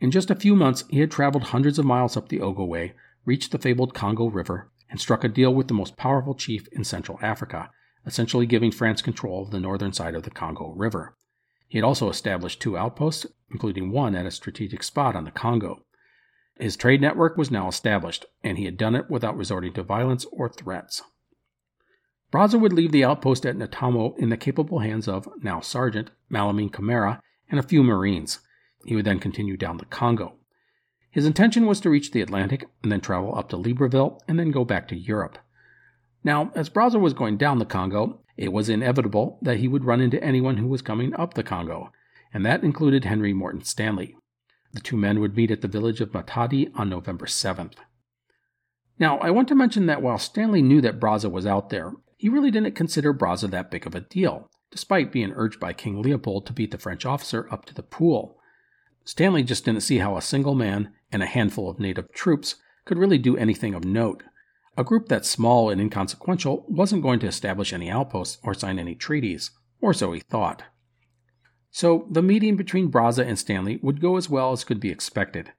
In 0.00 0.10
just 0.10 0.30
a 0.30 0.34
few 0.36 0.56
months, 0.56 0.84
he 0.88 1.00
had 1.00 1.10
traveled 1.10 1.44
hundreds 1.44 1.78
of 1.78 1.84
miles 1.84 2.16
up 2.16 2.28
the 2.28 2.38
Ogowé, 2.38 2.94
reached 3.26 3.52
the 3.52 3.58
fabled 3.58 3.94
Congo 3.94 4.28
River, 4.28 4.70
and 4.88 4.98
struck 5.00 5.22
a 5.22 5.28
deal 5.28 5.54
with 5.54 5.68
the 5.68 5.74
most 5.74 5.96
powerful 5.96 6.34
chief 6.34 6.66
in 6.72 6.84
Central 6.84 7.18
Africa, 7.20 7.70
essentially 8.06 8.46
giving 8.46 8.70
France 8.70 9.02
control 9.02 9.42
of 9.42 9.50
the 9.50 9.60
northern 9.60 9.92
side 9.92 10.14
of 10.14 10.22
the 10.22 10.30
Congo 10.30 10.72
River. 10.76 11.16
He 11.68 11.78
had 11.78 11.84
also 11.84 12.08
established 12.10 12.60
two 12.60 12.76
outposts, 12.76 13.26
including 13.50 13.92
one 13.92 14.14
at 14.14 14.26
a 14.26 14.30
strategic 14.30 14.82
spot 14.82 15.14
on 15.14 15.24
the 15.24 15.30
Congo. 15.30 15.84
His 16.58 16.76
trade 16.76 17.00
network 17.00 17.36
was 17.36 17.50
now 17.50 17.68
established, 17.68 18.26
and 18.42 18.58
he 18.58 18.64
had 18.64 18.76
done 18.76 18.94
it 18.94 19.08
without 19.08 19.36
resorting 19.36 19.72
to 19.74 19.82
violence 19.82 20.26
or 20.32 20.48
threats. 20.48 21.02
Brazza 22.32 22.60
would 22.60 22.72
leave 22.72 22.92
the 22.92 23.04
outpost 23.04 23.44
at 23.44 23.56
Natoma 23.56 24.16
in 24.18 24.28
the 24.28 24.36
capable 24.36 24.80
hands 24.80 25.08
of, 25.08 25.28
now 25.42 25.60
Sergeant, 25.60 26.10
Malamine 26.30 26.72
Camara, 26.72 27.20
and 27.50 27.58
a 27.58 27.64
few 27.64 27.82
Marines. 27.82 28.40
He 28.84 28.94
would 28.94 29.04
then 29.04 29.18
continue 29.18 29.56
down 29.56 29.78
the 29.78 29.84
Congo. 29.84 30.34
His 31.10 31.26
intention 31.26 31.66
was 31.66 31.80
to 31.80 31.90
reach 31.90 32.12
the 32.12 32.20
Atlantic 32.20 32.66
and 32.82 32.92
then 32.92 33.00
travel 33.00 33.36
up 33.36 33.48
to 33.48 33.56
Libreville 33.56 34.20
and 34.28 34.38
then 34.38 34.52
go 34.52 34.64
back 34.64 34.86
to 34.88 34.96
Europe. 34.96 35.38
Now, 36.22 36.50
as 36.54 36.68
Brazza 36.68 37.00
was 37.00 37.14
going 37.14 37.36
down 37.36 37.58
the 37.58 37.64
Congo, 37.64 38.20
it 38.36 38.52
was 38.52 38.68
inevitable 38.68 39.38
that 39.42 39.58
he 39.58 39.68
would 39.68 39.84
run 39.84 40.00
into 40.00 40.22
anyone 40.22 40.58
who 40.58 40.66
was 40.66 40.82
coming 40.82 41.14
up 41.14 41.34
the 41.34 41.42
Congo, 41.42 41.92
and 42.32 42.44
that 42.44 42.62
included 42.62 43.04
Henry 43.04 43.32
Morton 43.32 43.62
Stanley. 43.64 44.16
The 44.72 44.80
two 44.80 44.96
men 44.96 45.20
would 45.20 45.36
meet 45.36 45.50
at 45.50 45.62
the 45.62 45.68
village 45.68 46.00
of 46.00 46.12
Matadi 46.12 46.70
on 46.74 46.88
November 46.88 47.26
7th. 47.26 47.74
Now, 48.98 49.18
I 49.18 49.30
want 49.30 49.48
to 49.48 49.54
mention 49.54 49.86
that 49.86 50.02
while 50.02 50.18
Stanley 50.18 50.62
knew 50.62 50.80
that 50.82 51.00
Brazza 51.00 51.30
was 51.30 51.46
out 51.46 51.70
there, 51.70 51.92
he 52.18 52.28
really 52.28 52.50
didn't 52.50 52.74
consider 52.74 53.14
Brazza 53.14 53.50
that 53.50 53.70
big 53.70 53.86
of 53.86 53.94
a 53.94 54.00
deal, 54.00 54.50
despite 54.70 55.10
being 55.10 55.32
urged 55.34 55.58
by 55.58 55.72
King 55.72 56.02
Leopold 56.02 56.46
to 56.46 56.52
beat 56.52 56.70
the 56.70 56.78
French 56.78 57.06
officer 57.06 57.48
up 57.50 57.64
to 57.64 57.74
the 57.74 57.82
pool. 57.82 58.36
Stanley 59.04 59.42
just 59.42 59.64
didn't 59.64 59.80
see 59.80 59.98
how 59.98 60.16
a 60.16 60.22
single 60.22 60.54
man 60.54 60.92
and 61.10 61.22
a 61.22 61.26
handful 61.26 61.70
of 61.70 61.80
native 61.80 62.12
troops 62.12 62.56
could 62.84 62.98
really 62.98 63.18
do 63.18 63.36
anything 63.36 63.74
of 63.74 63.84
note. 63.84 64.22
A 64.76 64.84
group 64.84 65.08
that 65.08 65.26
small 65.26 65.68
and 65.68 65.80
inconsequential 65.80 66.64
wasn't 66.68 67.02
going 67.02 67.20
to 67.20 67.26
establish 67.26 67.72
any 67.72 67.90
outposts 67.90 68.38
or 68.42 68.54
sign 68.54 68.78
any 68.78 68.94
treaties, 68.94 69.50
or 69.80 69.92
so 69.92 70.12
he 70.12 70.20
thought. 70.20 70.62
So 71.70 72.06
the 72.10 72.22
meeting 72.22 72.56
between 72.56 72.90
Brazza 72.90 73.26
and 73.26 73.38
Stanley 73.38 73.78
would 73.82 74.00
go 74.00 74.16
as 74.16 74.28
well 74.28 74.52
as 74.52 74.64
could 74.64 74.80
be 74.80 74.90
expected. 74.90 75.52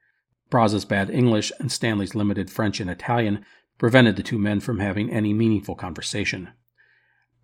Brazza's 0.50 0.84
bad 0.84 1.08
English 1.08 1.52
and 1.58 1.72
Stanley's 1.72 2.14
limited 2.14 2.50
French 2.50 2.80
and 2.80 2.90
Italian 2.90 3.44
prevented 3.78 4.16
the 4.16 4.22
two 4.22 4.38
men 4.38 4.60
from 4.60 4.78
having 4.78 5.10
any 5.10 5.32
meaningful 5.32 5.74
conversation. 5.74 6.50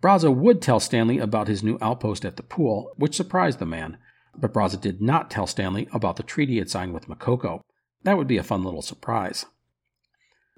Brazza 0.01 0.33
would 0.33 0.61
tell 0.61 0.79
Stanley 0.79 1.17
about 1.17 1.47
his 1.47 1.63
new 1.63 1.77
outpost 1.81 2.23
at 2.23 2.37
the 2.37 2.43
pool, 2.43 2.93
which 2.95 3.15
surprised 3.15 3.59
the 3.59 3.65
man, 3.65 3.97
but 4.37 4.53
Brazza 4.53 4.79
did 4.79 5.01
not 5.01 5.29
tell 5.29 5.47
Stanley 5.47 5.87
about 5.91 6.15
the 6.15 6.23
treaty 6.23 6.53
he 6.53 6.59
had 6.59 6.69
signed 6.69 6.93
with 6.93 7.07
Makoko. 7.07 7.61
That 8.03 8.17
would 8.17 8.27
be 8.27 8.37
a 8.37 8.43
fun 8.43 8.63
little 8.63 8.81
surprise. 8.81 9.45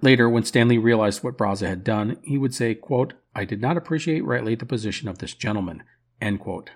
Later, 0.01 0.27
when 0.27 0.43
Stanley 0.43 0.77
realized 0.77 1.23
what 1.23 1.37
Brazza 1.37 1.67
had 1.67 1.83
done, 1.83 2.17
he 2.23 2.37
would 2.37 2.55
say, 2.55 2.73
quote, 2.73 3.13
I 3.35 3.45
did 3.45 3.61
not 3.61 3.77
appreciate 3.77 4.25
rightly 4.25 4.55
the 4.55 4.65
position 4.65 5.07
of 5.07 5.19
this 5.19 5.33
gentleman. 5.33 5.83
End 6.19 6.39
quote 6.39 6.71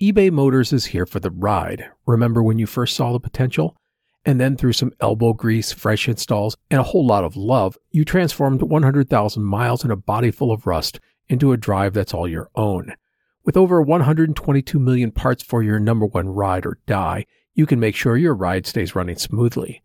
eBay 0.00 0.32
Motors 0.32 0.72
is 0.72 0.86
here 0.86 1.06
for 1.06 1.20
the 1.20 1.30
ride. 1.30 1.84
Remember 2.06 2.42
when 2.42 2.58
you 2.58 2.66
first 2.66 2.96
saw 2.96 3.12
the 3.12 3.20
potential? 3.20 3.76
And 4.24 4.40
then 4.40 4.56
through 4.56 4.72
some 4.72 4.90
elbow 5.00 5.32
grease, 5.32 5.70
fresh 5.70 6.08
installs, 6.08 6.56
and 6.72 6.80
a 6.80 6.84
whole 6.84 7.06
lot 7.06 7.22
of 7.22 7.36
love, 7.36 7.78
you 7.92 8.04
transformed 8.04 8.62
100,000 8.62 9.44
miles 9.44 9.84
and 9.84 9.92
a 9.92 9.96
body 9.96 10.32
full 10.32 10.50
of 10.50 10.66
rust 10.66 10.98
into 11.28 11.52
a 11.52 11.56
drive 11.56 11.94
that's 11.94 12.12
all 12.12 12.26
your 12.26 12.50
own. 12.56 12.94
With 13.44 13.56
over 13.56 13.80
122 13.80 14.80
million 14.80 15.12
parts 15.12 15.44
for 15.44 15.62
your 15.62 15.78
number 15.78 16.06
one 16.06 16.28
ride 16.28 16.66
or 16.66 16.78
die, 16.86 17.26
you 17.54 17.64
can 17.64 17.78
make 17.78 17.94
sure 17.94 18.16
your 18.16 18.34
ride 18.34 18.66
stays 18.66 18.96
running 18.96 19.16
smoothly. 19.16 19.84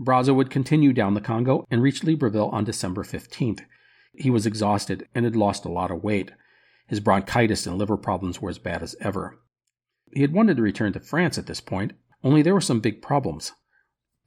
Brazza 0.00 0.34
would 0.34 0.50
continue 0.50 0.92
down 0.92 1.14
the 1.14 1.20
Congo 1.20 1.66
and 1.70 1.82
reach 1.82 2.02
Libreville 2.02 2.52
on 2.52 2.64
December 2.64 3.02
15th. 3.02 3.60
He 4.14 4.30
was 4.30 4.46
exhausted 4.46 5.08
and 5.14 5.24
had 5.24 5.36
lost 5.36 5.64
a 5.64 5.70
lot 5.70 5.90
of 5.90 6.02
weight. 6.02 6.32
His 6.86 7.00
bronchitis 7.00 7.66
and 7.66 7.78
liver 7.78 7.96
problems 7.96 8.40
were 8.40 8.50
as 8.50 8.58
bad 8.58 8.82
as 8.82 8.96
ever. 9.00 9.38
He 10.12 10.20
had 10.22 10.32
wanted 10.32 10.56
to 10.56 10.62
return 10.62 10.92
to 10.92 11.00
France 11.00 11.38
at 11.38 11.46
this 11.46 11.60
point, 11.60 11.92
only 12.24 12.42
there 12.42 12.54
were 12.54 12.60
some 12.60 12.80
big 12.80 13.02
problems. 13.02 13.52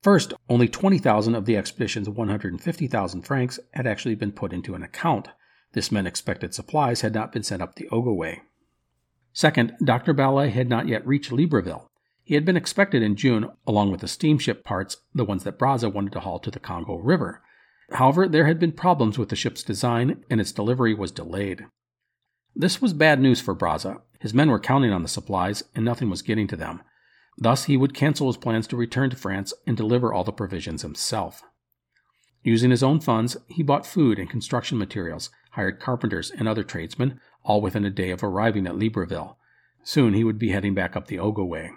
First, 0.01 0.34
only 0.49 0.67
20,000 0.67 1.36
of 1.36 1.45
the 1.45 1.58
expedition's 1.58 2.10
150,000 2.10 3.21
francs 3.21 3.60
had 3.73 3.88
actually 3.88 4.15
been 4.15 4.32
put 4.32 4.54
into 4.54 4.75
an 4.75 4.84
account. 4.84 5.30
This 5.73 5.91
meant 5.91 6.08
expected 6.08 6.54
supplies 6.54 7.01
had 7.01 7.13
not 7.13 7.32
been 7.32 7.43
sent 7.43 7.62
up 7.62 7.75
the 7.75 7.88
Ogowe. 7.89 8.41
Second, 9.34 9.73
Dr. 9.84 10.13
Ballay 10.13 10.49
had 10.49 10.69
not 10.69 10.88
yet 10.88 11.06
reached 11.06 11.32
Libreville. 11.32 11.89
He 12.25 12.33
had 12.33 12.43
been 12.43 12.57
expected 12.57 13.03
in 13.03 13.15
June, 13.15 13.51
along 13.67 13.91
with 13.91 14.01
the 14.01 14.07
steamship 14.07 14.63
parts, 14.63 14.97
the 15.13 15.23
ones 15.23 15.43
that 15.43 15.59
Brazza 15.59 15.93
wanted 15.93 16.11
to 16.13 16.21
haul 16.21 16.39
to 16.39 16.49
the 16.49 16.59
Congo 16.59 16.95
River. 16.95 17.43
However, 17.91 18.27
there 18.27 18.47
had 18.47 18.59
been 18.59 18.71
problems 18.71 19.19
with 19.19 19.29
the 19.29 19.35
ship's 19.35 19.61
design, 19.61 20.23
and 20.27 20.41
its 20.41 20.51
delivery 20.51 20.95
was 20.95 21.11
delayed. 21.11 21.67
This 22.55 22.81
was 22.81 22.93
bad 22.93 23.21
news 23.21 23.39
for 23.39 23.55
Brazza. 23.55 24.01
His 24.19 24.33
men 24.33 24.49
were 24.49 24.59
counting 24.59 24.91
on 24.91 25.03
the 25.03 25.07
supplies, 25.07 25.63
and 25.75 25.85
nothing 25.85 26.09
was 26.09 26.23
getting 26.23 26.47
to 26.47 26.55
them. 26.55 26.81
Thus, 27.38 27.65
he 27.65 27.77
would 27.77 27.93
cancel 27.93 28.25
his 28.25 28.38
plans 28.38 28.65
to 28.67 28.75
return 28.75 29.11
to 29.11 29.15
France 29.15 29.53
and 29.67 29.77
deliver 29.77 30.11
all 30.11 30.23
the 30.23 30.31
provisions 30.31 30.81
himself. 30.81 31.43
Using 32.41 32.71
his 32.71 32.81
own 32.81 33.01
funds, 33.01 33.38
he 33.47 33.61
bought 33.61 33.85
food 33.85 34.17
and 34.17 34.27
construction 34.27 34.79
materials, 34.79 35.29
hired 35.51 35.79
carpenters 35.79 36.31
and 36.31 36.47
other 36.47 36.63
tradesmen, 36.63 37.19
all 37.43 37.61
within 37.61 37.85
a 37.85 37.91
day 37.91 38.09
of 38.09 38.23
arriving 38.23 38.65
at 38.65 38.75
Libreville. 38.75 39.35
Soon 39.83 40.15
he 40.15 40.23
would 40.23 40.39
be 40.39 40.49
heading 40.49 40.73
back 40.73 40.95
up 40.95 41.05
the 41.05 41.19
Ogowe. 41.19 41.69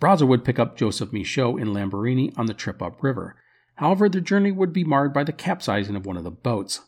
Brazza 0.00 0.26
would 0.26 0.44
pick 0.44 0.58
up 0.58 0.76
Joseph 0.76 1.12
Michaud 1.12 1.56
in 1.56 1.68
Lambaréné 1.68 2.36
on 2.38 2.46
the 2.46 2.54
trip 2.54 2.80
upriver. 2.82 3.36
However, 3.76 4.08
the 4.08 4.20
journey 4.20 4.52
would 4.52 4.72
be 4.72 4.84
marred 4.84 5.12
by 5.12 5.24
the 5.24 5.32
capsizing 5.32 5.96
of 5.96 6.06
one 6.06 6.16
of 6.16 6.24
the 6.24 6.30
boats. 6.30 6.80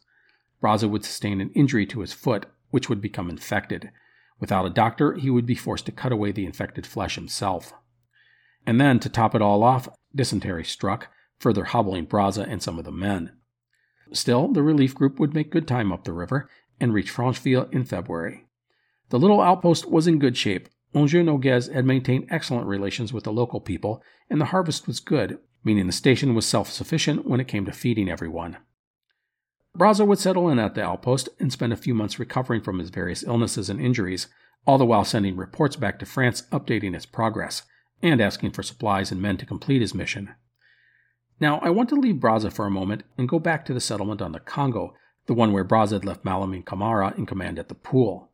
Brazza 0.63 0.89
would 0.89 1.05
sustain 1.05 1.41
an 1.41 1.51
injury 1.55 1.87
to 1.87 2.01
his 2.01 2.13
foot 2.13 2.47
which 2.71 2.89
would 2.89 3.01
become 3.01 3.29
infected. 3.29 3.91
Without 4.39 4.67
a 4.67 4.71
doctor, 4.71 5.15
he 5.15 5.29
would 5.29 5.47
be 5.47 5.55
forced 5.55 5.87
to 5.87 5.93
cut 5.93 6.13
away 6.13 6.33
the 6.33 6.47
infected 6.47 6.87
flesh 6.87 7.17
himself. 7.17 7.73
And 8.67 8.81
then, 8.81 9.01
to 9.01 9.09
top 9.09 9.35
it 9.35 9.43
all 9.43 9.63
off, 9.63 9.89
dysentery 10.15 10.65
struck, 10.65 11.09
further 11.39 11.65
hobbling 11.65 12.07
Brazza 12.07 12.47
and 12.49 12.63
some 12.63 12.79
of 12.79 12.85
the 12.85 12.93
men. 12.93 13.33
Still, 14.13 14.49
the 14.49 14.63
relief 14.63 14.95
group 14.95 15.19
would 15.19 15.35
make 15.35 15.51
good 15.51 15.69
time 15.69 15.93
up 15.93 16.05
the 16.05 16.13
river 16.13 16.49
and 16.81 16.93
reach 16.93 17.13
Francheville 17.13 17.73
in 17.73 17.85
February. 17.85 18.47
The 19.11 19.19
little 19.19 19.41
outpost 19.41 19.91
was 19.91 20.07
in 20.07 20.19
good 20.19 20.37
shape. 20.37 20.69
Monsieur 20.93 21.23
Noguez 21.23 21.73
had 21.73 21.85
maintained 21.85 22.27
excellent 22.31 22.67
relations 22.67 23.13
with 23.13 23.25
the 23.25 23.33
local 23.33 23.61
people, 23.61 24.03
and 24.29 24.41
the 24.41 24.47
harvest 24.47 24.87
was 24.87 24.99
good, 24.99 25.39
meaning 25.63 25.87
the 25.87 25.93
station 25.93 26.35
was 26.35 26.47
self 26.47 26.71
sufficient 26.71 27.27
when 27.27 27.41
it 27.41 27.49
came 27.49 27.65
to 27.65 27.73
feeding 27.73 28.09
everyone. 28.09 28.57
Brazza 29.79 30.05
would 30.05 30.19
settle 30.19 30.49
in 30.49 30.59
at 30.59 30.75
the 30.75 30.83
outpost 30.83 31.29
and 31.39 31.53
spend 31.53 31.73
a 31.73 31.77
few 31.77 31.95
months 31.95 32.19
recovering 32.19 32.61
from 32.61 32.81
his 32.81 32.91
various 32.91 33.23
illnesses 33.23 33.71
and 33.71 33.81
injuries, 33.81 34.27
all 34.67 34.79
the 34.79 34.85
while 34.85 35.05
sending 35.05 35.37
reports 35.37 35.77
back 35.77 35.99
to 35.99 36.07
France 36.07 36.43
updating 36.51 36.95
its 36.95 37.07
progress 37.07 37.63
and 38.03 38.21
asking 38.21 38.51
for 38.51 38.63
supplies 38.63 39.13
and 39.13 39.23
men 39.23 39.37
to 39.37 39.47
complete 39.47 39.81
his 39.81 39.95
mission. 39.95 40.35
Now, 41.39 41.59
I 41.61 41.71
want 41.71 41.89
to 41.91 41.95
leave 41.95 42.17
Brazza 42.17 42.53
for 42.53 42.67
a 42.67 42.71
moment 42.71 43.05
and 43.17 43.29
go 43.29 43.39
back 43.39 43.65
to 43.67 43.75
the 43.75 43.81
settlement 43.81 44.21
on 44.21 44.33
the 44.33 44.41
Congo, 44.41 44.95
the 45.27 45.35
one 45.35 45.53
where 45.53 45.65
Brazza 45.65 45.93
had 45.93 46.05
left 46.05 46.25
Malamine 46.25 46.65
Camara 46.65 47.15
in 47.17 47.25
command 47.25 47.59
at 47.59 47.69
the 47.69 47.75
pool. 47.75 48.30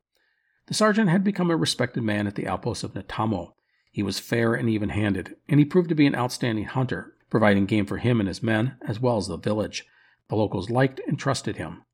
The 0.66 0.74
sergeant 0.74 1.10
had 1.10 1.22
become 1.22 1.50
a 1.50 1.56
respected 1.56 2.02
man 2.02 2.26
at 2.26 2.34
the 2.34 2.48
outpost 2.48 2.82
of 2.82 2.94
Natamo. 2.94 3.52
He 3.92 4.02
was 4.02 4.18
fair 4.18 4.54
and 4.54 4.68
even 4.68 4.90
handed, 4.90 5.36
and 5.48 5.60
he 5.60 5.64
proved 5.64 5.88
to 5.90 5.94
be 5.94 6.06
an 6.06 6.14
outstanding 6.14 6.64
hunter, 6.64 7.14
providing 7.30 7.66
game 7.66 7.86
for 7.86 7.98
him 7.98 8.20
and 8.20 8.28
his 8.28 8.42
men, 8.42 8.76
as 8.86 9.00
well 9.00 9.16
as 9.16 9.28
the 9.28 9.36
village, 9.36 9.84
the 10.28 10.36
locals 10.36 10.70
liked 10.70 11.00
and 11.06 11.18
trusted 11.18 11.56
him. 11.56 11.84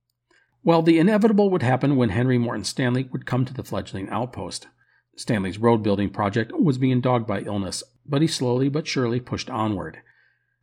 Well, 0.65 0.83
the 0.83 0.99
inevitable 0.99 1.51
would 1.51 1.63
happen 1.63 1.97
when 1.97 2.11
Henry 2.11 2.39
Morton 2.39 2.65
Stanley 2.65 3.09
would 3.13 3.27
come 3.27 3.45
to 3.45 3.55
the 3.55 3.65
fledgling 3.65 4.09
outpost. 4.09 4.69
Stanley's 5.17 5.59
road 5.59 5.83
building 5.83 6.09
project 6.09 6.53
was 6.53 6.79
being 6.79 7.01
dogged 7.01 7.27
by 7.27 7.41
illness, 7.41 7.83
but 8.07 8.23
he 8.23 8.29
slowly 8.29 8.69
but 8.69 8.87
surely 8.87 9.21
pushed 9.21 9.51
onward. 9.51 9.99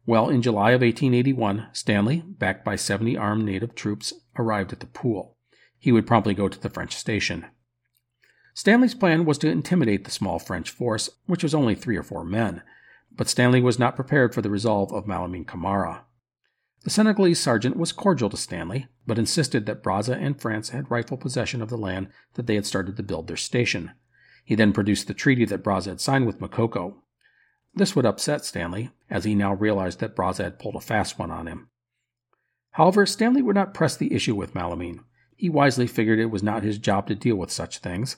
Well, 0.06 0.30
in 0.30 0.41
July 0.41 0.72
of 0.72 0.82
1881, 0.82 1.67
Stanley, 1.74 2.24
backed 2.26 2.65
by 2.65 2.76
70 2.76 3.15
armed 3.15 3.45
native 3.45 3.76
troops, 3.76 4.13
arrived 4.38 4.74
at 4.74 4.80
the 4.80 4.88
pool. 4.88 5.38
He 5.78 5.91
would 5.91 6.08
promptly 6.08 6.34
go 6.34 6.48
to 6.48 6.60
the 6.60 6.69
French 6.69 6.95
station. 6.95 7.45
Stanley's 8.60 8.93
plan 8.93 9.24
was 9.24 9.38
to 9.38 9.50
intimidate 9.50 10.04
the 10.04 10.12
small 10.12 10.38
French 10.38 10.69
force, 10.69 11.10
which 11.28 11.43
was 11.43 11.56
only 11.56 11.76
three 11.76 11.95
or 11.95 12.04
four 12.04 12.26
men, 12.26 12.62
but 13.10 13.30
Stanley 13.30 13.62
was 13.62 13.80
not 13.80 13.95
prepared 13.95 14.36
for 14.36 14.41
the 14.41 14.50
resolve 14.50 14.91
of 14.91 15.06
Malamine 15.06 15.48
Camara. 15.48 16.04
The 16.84 16.89
Senegalese 16.89 17.39
sergeant 17.39 17.78
was 17.78 17.93
cordial 17.93 18.30
to 18.30 18.36
Stanley, 18.36 18.88
but 19.08 19.17
insisted 19.17 19.65
that 19.65 19.82
Brazza 19.82 20.22
and 20.22 20.41
France 20.41 20.72
had 20.72 20.91
rightful 20.91 21.15
possession 21.15 21.62
of 21.62 21.69
the 21.69 21.78
land 21.78 22.10
that 22.34 22.48
they 22.48 22.56
had 22.56 22.65
started 22.65 22.98
to 22.98 23.02
build 23.02 23.30
their 23.30 23.38
station. 23.38 23.91
He 24.43 24.56
then 24.56 24.74
produced 24.74 25.08
the 25.08 25.13
treaty 25.13 25.45
that 25.45 25.63
Brazza 25.63 25.91
had 25.91 26.02
signed 26.02 26.28
with 26.28 26.41
Makoko. 26.41 26.95
This 27.74 27.95
would 27.95 28.06
upset 28.06 28.43
Stanley, 28.43 28.89
as 29.10 29.24
he 29.24 29.36
now 29.36 29.54
realized 29.54 30.02
that 30.02 30.17
Brazza 30.17 30.43
had 30.43 30.60
pulled 30.60 30.76
a 30.76 30.82
fast 30.82 31.17
one 31.17 31.32
on 31.32 31.48
him. 31.48 31.69
However, 32.72 33.06
Stanley 33.06 33.41
would 33.41 33.56
not 33.56 33.74
press 33.74 33.95
the 33.95 34.13
issue 34.13 34.36
with 34.36 34.54
Malamine. 34.54 35.06
He 35.38 35.50
wisely 35.50 35.88
figured 35.88 36.19
it 36.19 36.26
was 36.26 36.43
not 36.43 36.63
his 36.63 36.78
job 36.78 37.08
to 37.08 37.15
deal 37.15 37.38
with 37.38 37.52
such 37.52 37.78
things. 37.78 38.17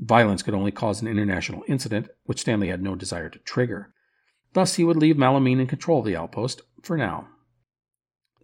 Violence 0.00 0.42
could 0.42 0.54
only 0.54 0.70
cause 0.70 1.02
an 1.02 1.08
international 1.08 1.62
incident, 1.68 2.08
which 2.24 2.40
Stanley 2.40 2.68
had 2.68 2.82
no 2.82 2.94
desire 2.94 3.28
to 3.28 3.38
trigger. 3.40 3.92
Thus, 4.54 4.76
he 4.76 4.84
would 4.84 4.96
leave 4.96 5.16
Malamine 5.16 5.60
in 5.60 5.66
control 5.66 6.00
of 6.00 6.06
the 6.06 6.16
outpost, 6.16 6.62
for 6.82 6.96
now. 6.96 7.28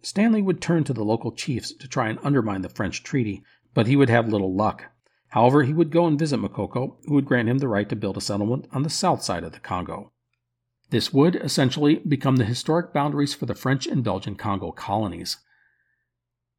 Stanley 0.03 0.41
would 0.41 0.61
turn 0.61 0.83
to 0.83 0.93
the 0.93 1.03
local 1.03 1.31
chiefs 1.31 1.73
to 1.73 1.87
try 1.87 2.09
and 2.09 2.19
undermine 2.23 2.61
the 2.61 2.69
French 2.69 3.03
treaty, 3.03 3.43
but 3.73 3.87
he 3.87 3.95
would 3.95 4.09
have 4.09 4.29
little 4.29 4.55
luck. 4.55 4.85
However, 5.29 5.63
he 5.63 5.73
would 5.73 5.91
go 5.91 6.05
and 6.05 6.17
visit 6.17 6.39
Makoko, 6.39 6.97
who 7.05 7.15
would 7.15 7.25
grant 7.25 7.49
him 7.49 7.57
the 7.57 7.67
right 7.67 7.89
to 7.89 7.95
build 7.95 8.17
a 8.17 8.21
settlement 8.21 8.67
on 8.71 8.83
the 8.83 8.89
south 8.89 9.23
side 9.23 9.43
of 9.43 9.51
the 9.51 9.59
Congo. 9.59 10.13
This 10.91 11.11
would 11.11 11.35
essentially 11.35 11.95
become 11.95 12.37
the 12.37 12.45
historic 12.45 12.93
boundaries 12.93 13.33
for 13.33 13.45
the 13.45 13.55
French 13.55 13.87
and 13.87 14.03
Belgian 14.03 14.35
Congo 14.35 14.71
colonies. 14.71 15.37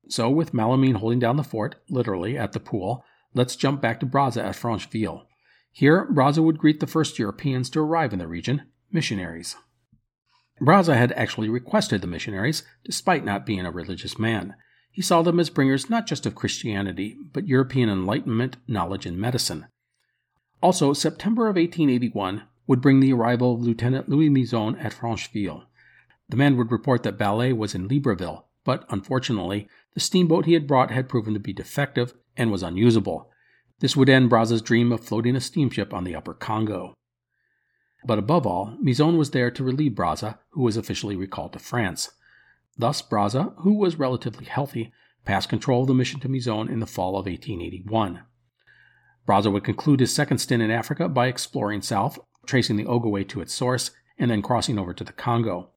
So, 0.08 0.28
with 0.28 0.52
Malamine 0.52 0.96
holding 0.96 1.18
down 1.18 1.36
the 1.36 1.44
fort, 1.44 1.76
literally, 1.88 2.36
at 2.36 2.52
the 2.52 2.60
pool, 2.60 3.04
let's 3.34 3.56
jump 3.56 3.80
back 3.80 4.00
to 4.00 4.06
Brazza 4.06 4.42
at 4.42 4.56
Francheville. 4.56 5.24
Here, 5.72 6.08
Brazza 6.12 6.42
would 6.42 6.58
greet 6.58 6.80
the 6.80 6.86
first 6.86 7.18
Europeans 7.18 7.70
to 7.70 7.80
arrive 7.80 8.12
in 8.12 8.18
the 8.18 8.26
region, 8.26 8.62
missionaries. 8.90 9.56
Brazza 10.60 10.96
had 10.96 11.12
actually 11.12 11.48
requested 11.48 12.00
the 12.00 12.06
missionaries, 12.06 12.64
despite 12.84 13.24
not 13.24 13.46
being 13.46 13.64
a 13.64 13.70
religious 13.70 14.18
man. 14.18 14.54
He 14.90 15.02
saw 15.02 15.22
them 15.22 15.38
as 15.38 15.50
bringers 15.50 15.88
not 15.88 16.06
just 16.06 16.26
of 16.26 16.34
Christianity, 16.34 17.16
but 17.32 17.46
European 17.46 17.88
Enlightenment, 17.88 18.56
knowledge, 18.66 19.06
and 19.06 19.16
medicine. 19.16 19.66
Also, 20.60 20.92
September 20.92 21.42
of 21.42 21.54
1881 21.54 22.42
would 22.66 22.80
bring 22.80 22.98
the 23.00 23.12
arrival 23.12 23.54
of 23.54 23.60
Lieutenant 23.60 24.08
Louis 24.08 24.28
Mizon 24.28 24.76
at 24.82 24.92
Francheville. 24.92 25.66
The 26.28 26.36
man 26.36 26.56
would 26.56 26.72
report 26.72 27.04
that 27.04 27.16
Ballay 27.16 27.52
was 27.52 27.74
in 27.74 27.88
Libreville, 27.88 28.44
but 28.64 28.84
unfortunately, 28.90 29.68
the 29.94 30.00
steamboat 30.00 30.46
he 30.46 30.54
had 30.54 30.66
brought 30.66 30.90
had 30.90 31.08
proven 31.08 31.32
to 31.34 31.40
be 31.40 31.52
defective 31.52 32.14
and 32.38 32.50
was 32.50 32.62
unusable. 32.62 33.30
This 33.80 33.96
would 33.96 34.08
end 34.08 34.30
Brazza's 34.30 34.62
dream 34.62 34.92
of 34.92 35.04
floating 35.04 35.36
a 35.36 35.40
steamship 35.40 35.92
on 35.92 36.04
the 36.04 36.14
upper 36.14 36.32
Congo. 36.32 36.94
But 38.04 38.18
above 38.18 38.46
all, 38.46 38.76
Mizon 38.82 39.18
was 39.18 39.32
there 39.32 39.50
to 39.50 39.64
relieve 39.64 39.92
Brazza, 39.92 40.38
who 40.50 40.62
was 40.62 40.76
officially 40.76 41.16
recalled 41.16 41.52
to 41.52 41.58
France. 41.58 42.10
Thus, 42.76 43.02
Brazza, 43.02 43.54
who 43.58 43.74
was 43.74 43.98
relatively 43.98 44.46
healthy, 44.46 44.92
passed 45.24 45.48
control 45.48 45.82
of 45.82 45.88
the 45.88 45.94
mission 45.94 46.20
to 46.20 46.28
Mizon 46.28 46.70
in 46.70 46.78
the 46.80 46.86
fall 46.86 47.10
of 47.10 47.26
1881. 47.26 48.22
Brazza 49.26 49.52
would 49.52 49.64
conclude 49.64 50.00
his 50.00 50.14
second 50.14 50.38
stint 50.38 50.62
in 50.62 50.70
Africa 50.70 51.08
by 51.08 51.26
exploring 51.26 51.82
south, 51.82 52.18
tracing 52.46 52.76
the 52.76 52.86
Ogowe 52.86 53.28
to 53.28 53.40
its 53.40 53.52
source, 53.52 53.90
and 54.18 54.30
then 54.30 54.42
crossing 54.42 54.78
over 54.78 54.94
to 54.94 55.04
the 55.04 55.12
Congo. 55.12 55.70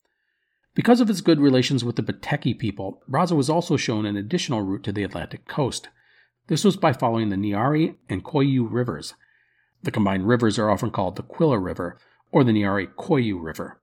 Because 0.74 1.02
of 1.02 1.10
his 1.10 1.22
good 1.22 1.42
relations 1.42 1.84
with 1.84 1.98
the 1.98 2.04
Bateki 2.04 2.58
people, 2.58 3.02
Brazza 3.10 3.36
was 3.36 3.50
also 3.50 3.76
shown 3.76 4.06
an 4.06 4.16
additional 4.16 4.62
route 4.62 4.84
to 4.84 4.94
the 4.94 5.04
Atlantic 5.04 5.48
coast. 5.48 5.90
This 6.48 6.64
was 6.64 6.76
by 6.76 6.94
following 6.94 7.30
the 7.30 7.36
Niari 7.36 7.96
and 8.10 8.24
Koyu 8.24 8.68
rivers. 8.70 9.14
The 9.84 9.92
combined 9.92 10.28
rivers 10.28 10.60
are 10.60 10.70
often 10.70 10.92
called 10.92 11.16
the 11.16 11.24
Kouilou 11.24 11.64
River 11.64 11.98
or 12.32 12.44
the 12.44 12.52
Niari 12.52 12.88
Koyu 12.96 13.42
River. 13.42 13.80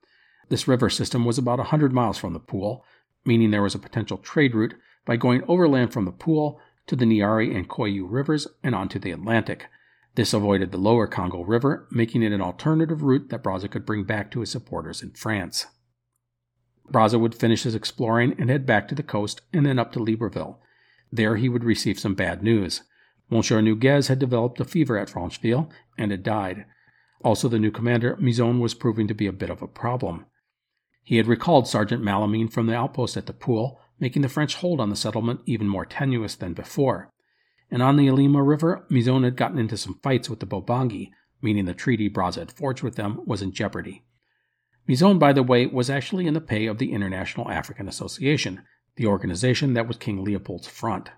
This 0.49 0.69
river 0.69 0.89
system 0.89 1.25
was 1.25 1.39
about 1.39 1.59
100 1.59 1.93
miles 1.93 2.19
from 2.19 2.33
the 2.33 2.41
pool, 2.41 2.85
meaning 3.25 3.51
there 3.51 3.63
was 3.63 3.75
a 3.75 3.79
potential 3.79 4.19
trade 4.19 4.55
route 4.55 4.75
by 5.05 5.17
going 5.17 5.43
overland 5.49 5.93
from 5.93 6.05
the 6.05 6.13
pool 6.13 6.61
to 6.87 6.97
the 6.97 7.05
Niari 7.05 7.55
and 7.55 7.69
Koyu 7.69 8.07
rivers 8.09 8.47
and 8.63 8.75
onto 8.75 8.99
the 8.99 9.13
Atlantic. 9.13 9.67
This 10.15 10.33
avoided 10.33 10.73
the 10.73 10.79
lower 10.79 11.07
Congo 11.07 11.43
River, 11.43 11.87
making 11.91 12.23
it 12.23 12.33
an 12.33 12.41
alternative 12.41 13.03
route 13.03 13.29
that 13.29 13.43
Brazza 13.43 13.71
could 13.71 13.87
bring 13.87 14.05
back 14.05 14.31
to 14.31 14.41
his 14.41 14.51
supporters 14.51 15.03
in 15.03 15.11
France. 15.11 15.67
Brazza 16.91 17.21
would 17.21 17.35
finish 17.35 17.65
his 17.65 17.75
exploring 17.75 18.35
and 18.39 18.49
head 18.49 18.65
back 18.65 18.89
to 18.89 18.95
the 18.95 19.03
coast 19.03 19.43
and 19.53 19.67
then 19.67 19.79
up 19.79 19.93
to 19.93 20.01
Libreville. 20.01 20.59
There 21.11 21.37
he 21.37 21.49
would 21.49 21.65
receive 21.65 21.99
some 21.99 22.15
bad 22.15 22.43
news. 22.43 22.83
Monsieur 23.31 23.61
Noguez 23.61 24.09
had 24.09 24.19
developed 24.19 24.61
a 24.61 24.65
fever 24.65 24.99
at 24.99 25.09
Francheville 25.09 25.71
and 25.97 26.11
had 26.11 26.23
died. 26.23 26.65
Also, 27.23 27.49
the 27.49 27.59
new 27.59 27.71
commander, 27.71 28.17
Mizon, 28.17 28.61
was 28.61 28.75
proving 28.75 29.09
to 29.09 29.15
be 29.15 29.27
a 29.27 29.33
bit 29.33 29.51
of 29.51 29.63
a 29.63 29.67
problem. 29.67 30.27
He 31.03 31.17
had 31.17 31.27
recalled 31.27 31.67
Sergeant 31.67 32.03
Malamine 32.03 32.53
from 32.53 32.67
the 32.67 32.77
outpost 32.77 33.17
at 33.17 33.27
the 33.27 33.33
pool, 33.33 33.81
making 33.99 34.23
the 34.23 34.29
French 34.29 34.57
hold 34.57 34.81
on 34.81 34.91
the 34.91 34.97
settlement 34.97 35.41
even 35.47 35.67
more 35.67 35.85
tenuous 35.85 36.37
than 36.37 36.53
before. 36.53 37.11
And 37.71 37.83
on 37.83 37.97
the 37.97 38.09
Alima 38.09 38.43
River, 38.43 38.87
Mizon 38.91 39.25
had 39.25 39.37
gotten 39.37 39.59
into 39.59 39.77
some 39.77 39.99
fights 40.03 40.31
with 40.31 40.41
the 40.41 40.47
Bobangi, 40.47 41.11
meaning 41.43 41.65
the 41.65 41.75
treaty 41.75 42.09
Brazza 42.09 42.39
had 42.39 42.53
forged 42.53 42.83
with 42.83 42.97
them 42.97 43.21
was 43.27 43.43
in 43.43 43.53
jeopardy. 43.53 44.05
Mizon, 44.89 45.19
by 45.19 45.33
the 45.33 45.43
way, 45.43 45.67
was 45.67 45.91
actually 45.91 46.27
in 46.27 46.35
the 46.35 46.41
pay 46.41 46.67
of 46.67 46.79
the 46.79 46.93
International 46.93 47.51
African 47.51 47.89
Association, 47.89 48.63
the 48.99 49.07
organization 49.07 49.75
that 49.75 49.87
was 49.87 49.97
King 49.97 50.25
Leopold's 50.25 50.67
front. 50.67 51.11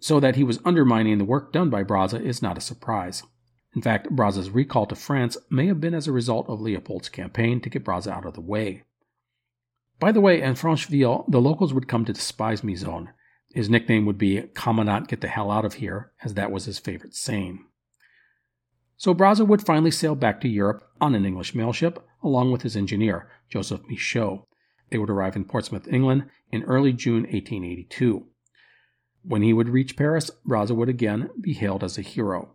So 0.00 0.20
that 0.20 0.36
he 0.36 0.44
was 0.44 0.60
undermining 0.64 1.16
the 1.18 1.24
work 1.24 1.52
done 1.52 1.70
by 1.70 1.84
Brazza 1.84 2.20
is 2.20 2.42
not 2.42 2.58
a 2.58 2.60
surprise. 2.60 3.22
In 3.74 3.82
fact, 3.82 4.14
Brazza's 4.14 4.50
recall 4.50 4.84
to 4.86 4.96
France 4.96 5.36
may 5.48 5.66
have 5.68 5.80
been 5.80 5.94
as 5.94 6.08
a 6.08 6.12
result 6.12 6.48
of 6.48 6.60
Leopold's 6.60 7.08
campaign 7.08 7.60
to 7.60 7.70
get 7.70 7.84
Brazza 7.84 8.12
out 8.12 8.26
of 8.26 8.34
the 8.34 8.40
way. 8.40 8.82
By 10.00 10.10
the 10.10 10.20
way, 10.20 10.42
in 10.42 10.54
Francheville, 10.54 11.24
the 11.30 11.40
locals 11.40 11.72
would 11.72 11.88
come 11.88 12.04
to 12.04 12.12
despise 12.12 12.62
Mizon. 12.62 13.08
His 13.54 13.70
nickname 13.70 14.06
would 14.06 14.18
be 14.18 14.42
Commandant 14.54 15.06
Get 15.06 15.20
the 15.20 15.28
Hell 15.28 15.52
Out 15.52 15.64
of 15.64 15.74
Here, 15.74 16.10
as 16.24 16.34
that 16.34 16.50
was 16.50 16.64
his 16.64 16.80
favorite 16.80 17.14
saying. 17.14 17.64
So 18.96 19.14
Brazza 19.14 19.46
would 19.46 19.64
finally 19.64 19.92
sail 19.92 20.16
back 20.16 20.40
to 20.40 20.48
Europe 20.48 20.82
on 21.00 21.14
an 21.14 21.24
English 21.24 21.54
mail 21.54 21.72
ship, 21.72 22.04
along 22.24 22.50
with 22.50 22.62
his 22.62 22.76
engineer, 22.76 23.30
Joseph 23.48 23.82
Michaud. 23.88 24.46
They 24.90 24.98
would 24.98 25.10
arrive 25.10 25.36
in 25.36 25.44
Portsmouth, 25.44 25.88
England, 25.88 26.26
in 26.50 26.62
early 26.64 26.92
June 26.92 27.22
1882. 27.22 28.26
When 29.22 29.42
he 29.42 29.52
would 29.52 29.68
reach 29.68 29.96
Paris, 29.96 30.30
Brazza 30.46 30.76
would 30.76 30.88
again 30.88 31.30
be 31.40 31.54
hailed 31.54 31.82
as 31.82 31.96
a 31.96 32.02
hero. 32.02 32.54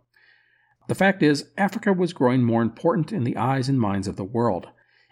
The 0.88 0.94
fact 0.94 1.22
is, 1.22 1.50
Africa 1.58 1.92
was 1.92 2.12
growing 2.12 2.44
more 2.44 2.62
important 2.62 3.12
in 3.12 3.24
the 3.24 3.36
eyes 3.36 3.68
and 3.68 3.80
minds 3.80 4.08
of 4.08 4.16
the 4.16 4.24
world. 4.24 4.68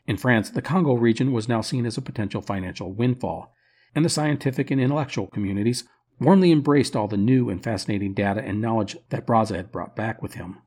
In 0.06 0.16
France, 0.16 0.50
the 0.50 0.62
Congo 0.62 0.94
region 0.94 1.32
was 1.32 1.48
now 1.48 1.60
seen 1.60 1.84
as 1.84 1.96
a 1.96 2.02
potential 2.02 2.40
financial 2.40 2.92
windfall, 2.92 3.54
and 3.94 4.04
the 4.04 4.08
scientific 4.08 4.70
and 4.70 4.80
intellectual 4.80 5.26
communities 5.26 5.84
warmly 6.20 6.50
embraced 6.50 6.96
all 6.96 7.08
the 7.08 7.16
new 7.16 7.48
and 7.48 7.62
fascinating 7.62 8.14
data 8.14 8.42
and 8.42 8.60
knowledge 8.60 8.96
that 9.10 9.26
Brazza 9.26 9.56
had 9.56 9.72
brought 9.72 9.94
back 9.94 10.22
with 10.22 10.34
him. 10.34 10.58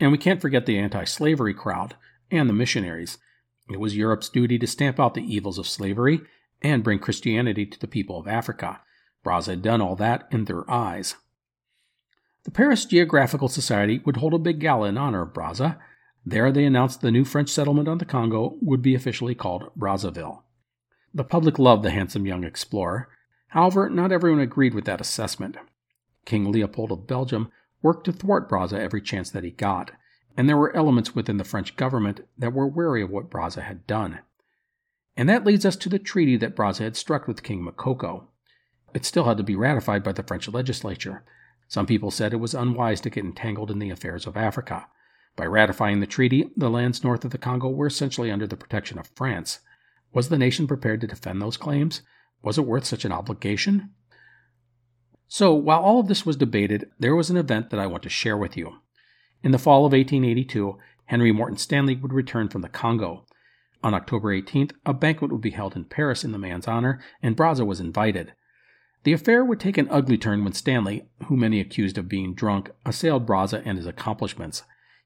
And 0.00 0.10
we 0.10 0.18
can't 0.18 0.40
forget 0.40 0.66
the 0.66 0.78
anti 0.78 1.04
slavery 1.04 1.54
crowd 1.54 1.94
and 2.30 2.48
the 2.48 2.54
missionaries. 2.54 3.18
It 3.70 3.80
was 3.80 3.96
Europe's 3.96 4.28
duty 4.28 4.58
to 4.58 4.66
stamp 4.66 5.00
out 5.00 5.14
the 5.14 5.22
evils 5.22 5.58
of 5.58 5.66
slavery 5.66 6.20
and 6.62 6.84
bring 6.84 6.98
Christianity 6.98 7.66
to 7.66 7.78
the 7.78 7.86
people 7.86 8.18
of 8.18 8.28
Africa. 8.28 8.80
Brazza 9.24 9.48
had 9.48 9.62
done 9.62 9.80
all 9.80 9.96
that 9.96 10.28
in 10.30 10.44
their 10.44 10.68
eyes. 10.70 11.16
The 12.44 12.50
Paris 12.50 12.84
Geographical 12.84 13.48
Society 13.48 14.00
would 14.04 14.18
hold 14.18 14.34
a 14.34 14.38
big 14.38 14.60
gala 14.60 14.88
in 14.88 14.98
honor 14.98 15.22
of 15.22 15.32
Brazza. 15.32 15.78
There 16.26 16.52
they 16.52 16.64
announced 16.64 17.00
the 17.00 17.10
new 17.10 17.24
French 17.24 17.48
settlement 17.48 17.88
on 17.88 17.98
the 17.98 18.04
Congo 18.04 18.58
would 18.60 18.82
be 18.82 18.94
officially 18.94 19.34
called 19.34 19.70
Brazzaville. 19.78 20.42
The 21.14 21.24
public 21.24 21.58
loved 21.58 21.82
the 21.82 21.90
handsome 21.90 22.26
young 22.26 22.44
explorer. 22.44 23.08
However, 23.48 23.88
not 23.88 24.12
everyone 24.12 24.40
agreed 24.40 24.74
with 24.74 24.84
that 24.84 25.00
assessment. 25.00 25.56
King 26.26 26.50
Leopold 26.50 26.92
of 26.92 27.06
Belgium 27.06 27.50
worked 27.82 28.04
to 28.06 28.12
thwart 28.12 28.48
Brazza 28.48 28.78
every 28.78 29.00
chance 29.00 29.30
that 29.30 29.44
he 29.44 29.50
got, 29.50 29.92
and 30.36 30.48
there 30.48 30.56
were 30.56 30.74
elements 30.76 31.14
within 31.14 31.36
the 31.36 31.44
French 31.44 31.76
government 31.76 32.20
that 32.36 32.52
were 32.52 32.66
wary 32.66 33.02
of 33.02 33.10
what 33.10 33.30
Brazza 33.30 33.62
had 33.62 33.86
done. 33.86 34.20
And 35.16 35.28
that 35.28 35.44
leads 35.44 35.64
us 35.64 35.76
to 35.76 35.88
the 35.88 35.98
treaty 35.98 36.36
that 36.36 36.56
Brazza 36.56 36.80
had 36.80 36.96
struck 36.96 37.28
with 37.28 37.42
King 37.42 37.64
Makoko. 37.64 38.26
It 38.92 39.04
still 39.04 39.24
had 39.24 39.36
to 39.36 39.42
be 39.42 39.56
ratified 39.56 40.02
by 40.02 40.12
the 40.12 40.22
French 40.22 40.48
legislature. 40.48 41.24
Some 41.68 41.86
people 41.86 42.10
said 42.10 42.32
it 42.32 42.38
was 42.38 42.54
unwise 42.54 43.00
to 43.02 43.10
get 43.10 43.24
entangled 43.24 43.70
in 43.70 43.78
the 43.78 43.90
affairs 43.90 44.26
of 44.26 44.36
Africa. 44.36 44.86
By 45.36 45.46
ratifying 45.46 46.00
the 46.00 46.06
treaty, 46.06 46.50
the 46.56 46.70
lands 46.70 47.02
north 47.02 47.24
of 47.24 47.30
the 47.30 47.38
Congo 47.38 47.68
were 47.68 47.86
essentially 47.86 48.30
under 48.30 48.46
the 48.46 48.56
protection 48.56 48.98
of 48.98 49.10
France. 49.14 49.60
Was 50.12 50.28
the 50.28 50.38
nation 50.38 50.66
prepared 50.66 51.00
to 51.00 51.06
defend 51.06 51.42
those 51.42 51.56
claims? 51.56 52.02
Was 52.42 52.58
it 52.58 52.66
worth 52.66 52.84
such 52.84 53.04
an 53.04 53.12
obligation? 53.12 53.90
So, 55.26 55.52
while 55.54 55.80
all 55.80 55.98
of 55.98 56.06
this 56.06 56.24
was 56.24 56.36
debated, 56.36 56.90
there 56.98 57.16
was 57.16 57.30
an 57.30 57.36
event 57.36 57.70
that 57.70 57.80
I 57.80 57.86
want 57.86 58.04
to 58.04 58.08
share 58.08 58.36
with 58.36 58.56
you. 58.56 58.78
In 59.44 59.50
the 59.52 59.58
fall 59.58 59.84
of 59.84 59.92
1882, 59.92 60.78
Henry 61.04 61.30
Morton 61.30 61.58
Stanley 61.58 61.96
would 61.96 62.14
return 62.14 62.48
from 62.48 62.62
the 62.62 62.68
Congo. 62.70 63.26
On 63.82 63.92
October 63.92 64.34
18th, 64.34 64.72
a 64.86 64.94
banquet 64.94 65.30
would 65.30 65.42
be 65.42 65.50
held 65.50 65.76
in 65.76 65.84
Paris 65.84 66.24
in 66.24 66.32
the 66.32 66.38
man's 66.38 66.66
honor, 66.66 66.98
and 67.22 67.36
Brazza 67.36 67.66
was 67.66 67.78
invited. 67.78 68.32
The 69.02 69.12
affair 69.12 69.44
would 69.44 69.60
take 69.60 69.76
an 69.76 69.90
ugly 69.90 70.16
turn 70.16 70.44
when 70.44 70.54
Stanley, 70.54 71.10
who 71.26 71.36
many 71.36 71.60
accused 71.60 71.98
of 71.98 72.08
being 72.08 72.32
drunk, 72.32 72.70
assailed 72.86 73.26
Brazza 73.26 73.60
and 73.66 73.76
his 73.76 73.86
accomplishments. 73.86 74.62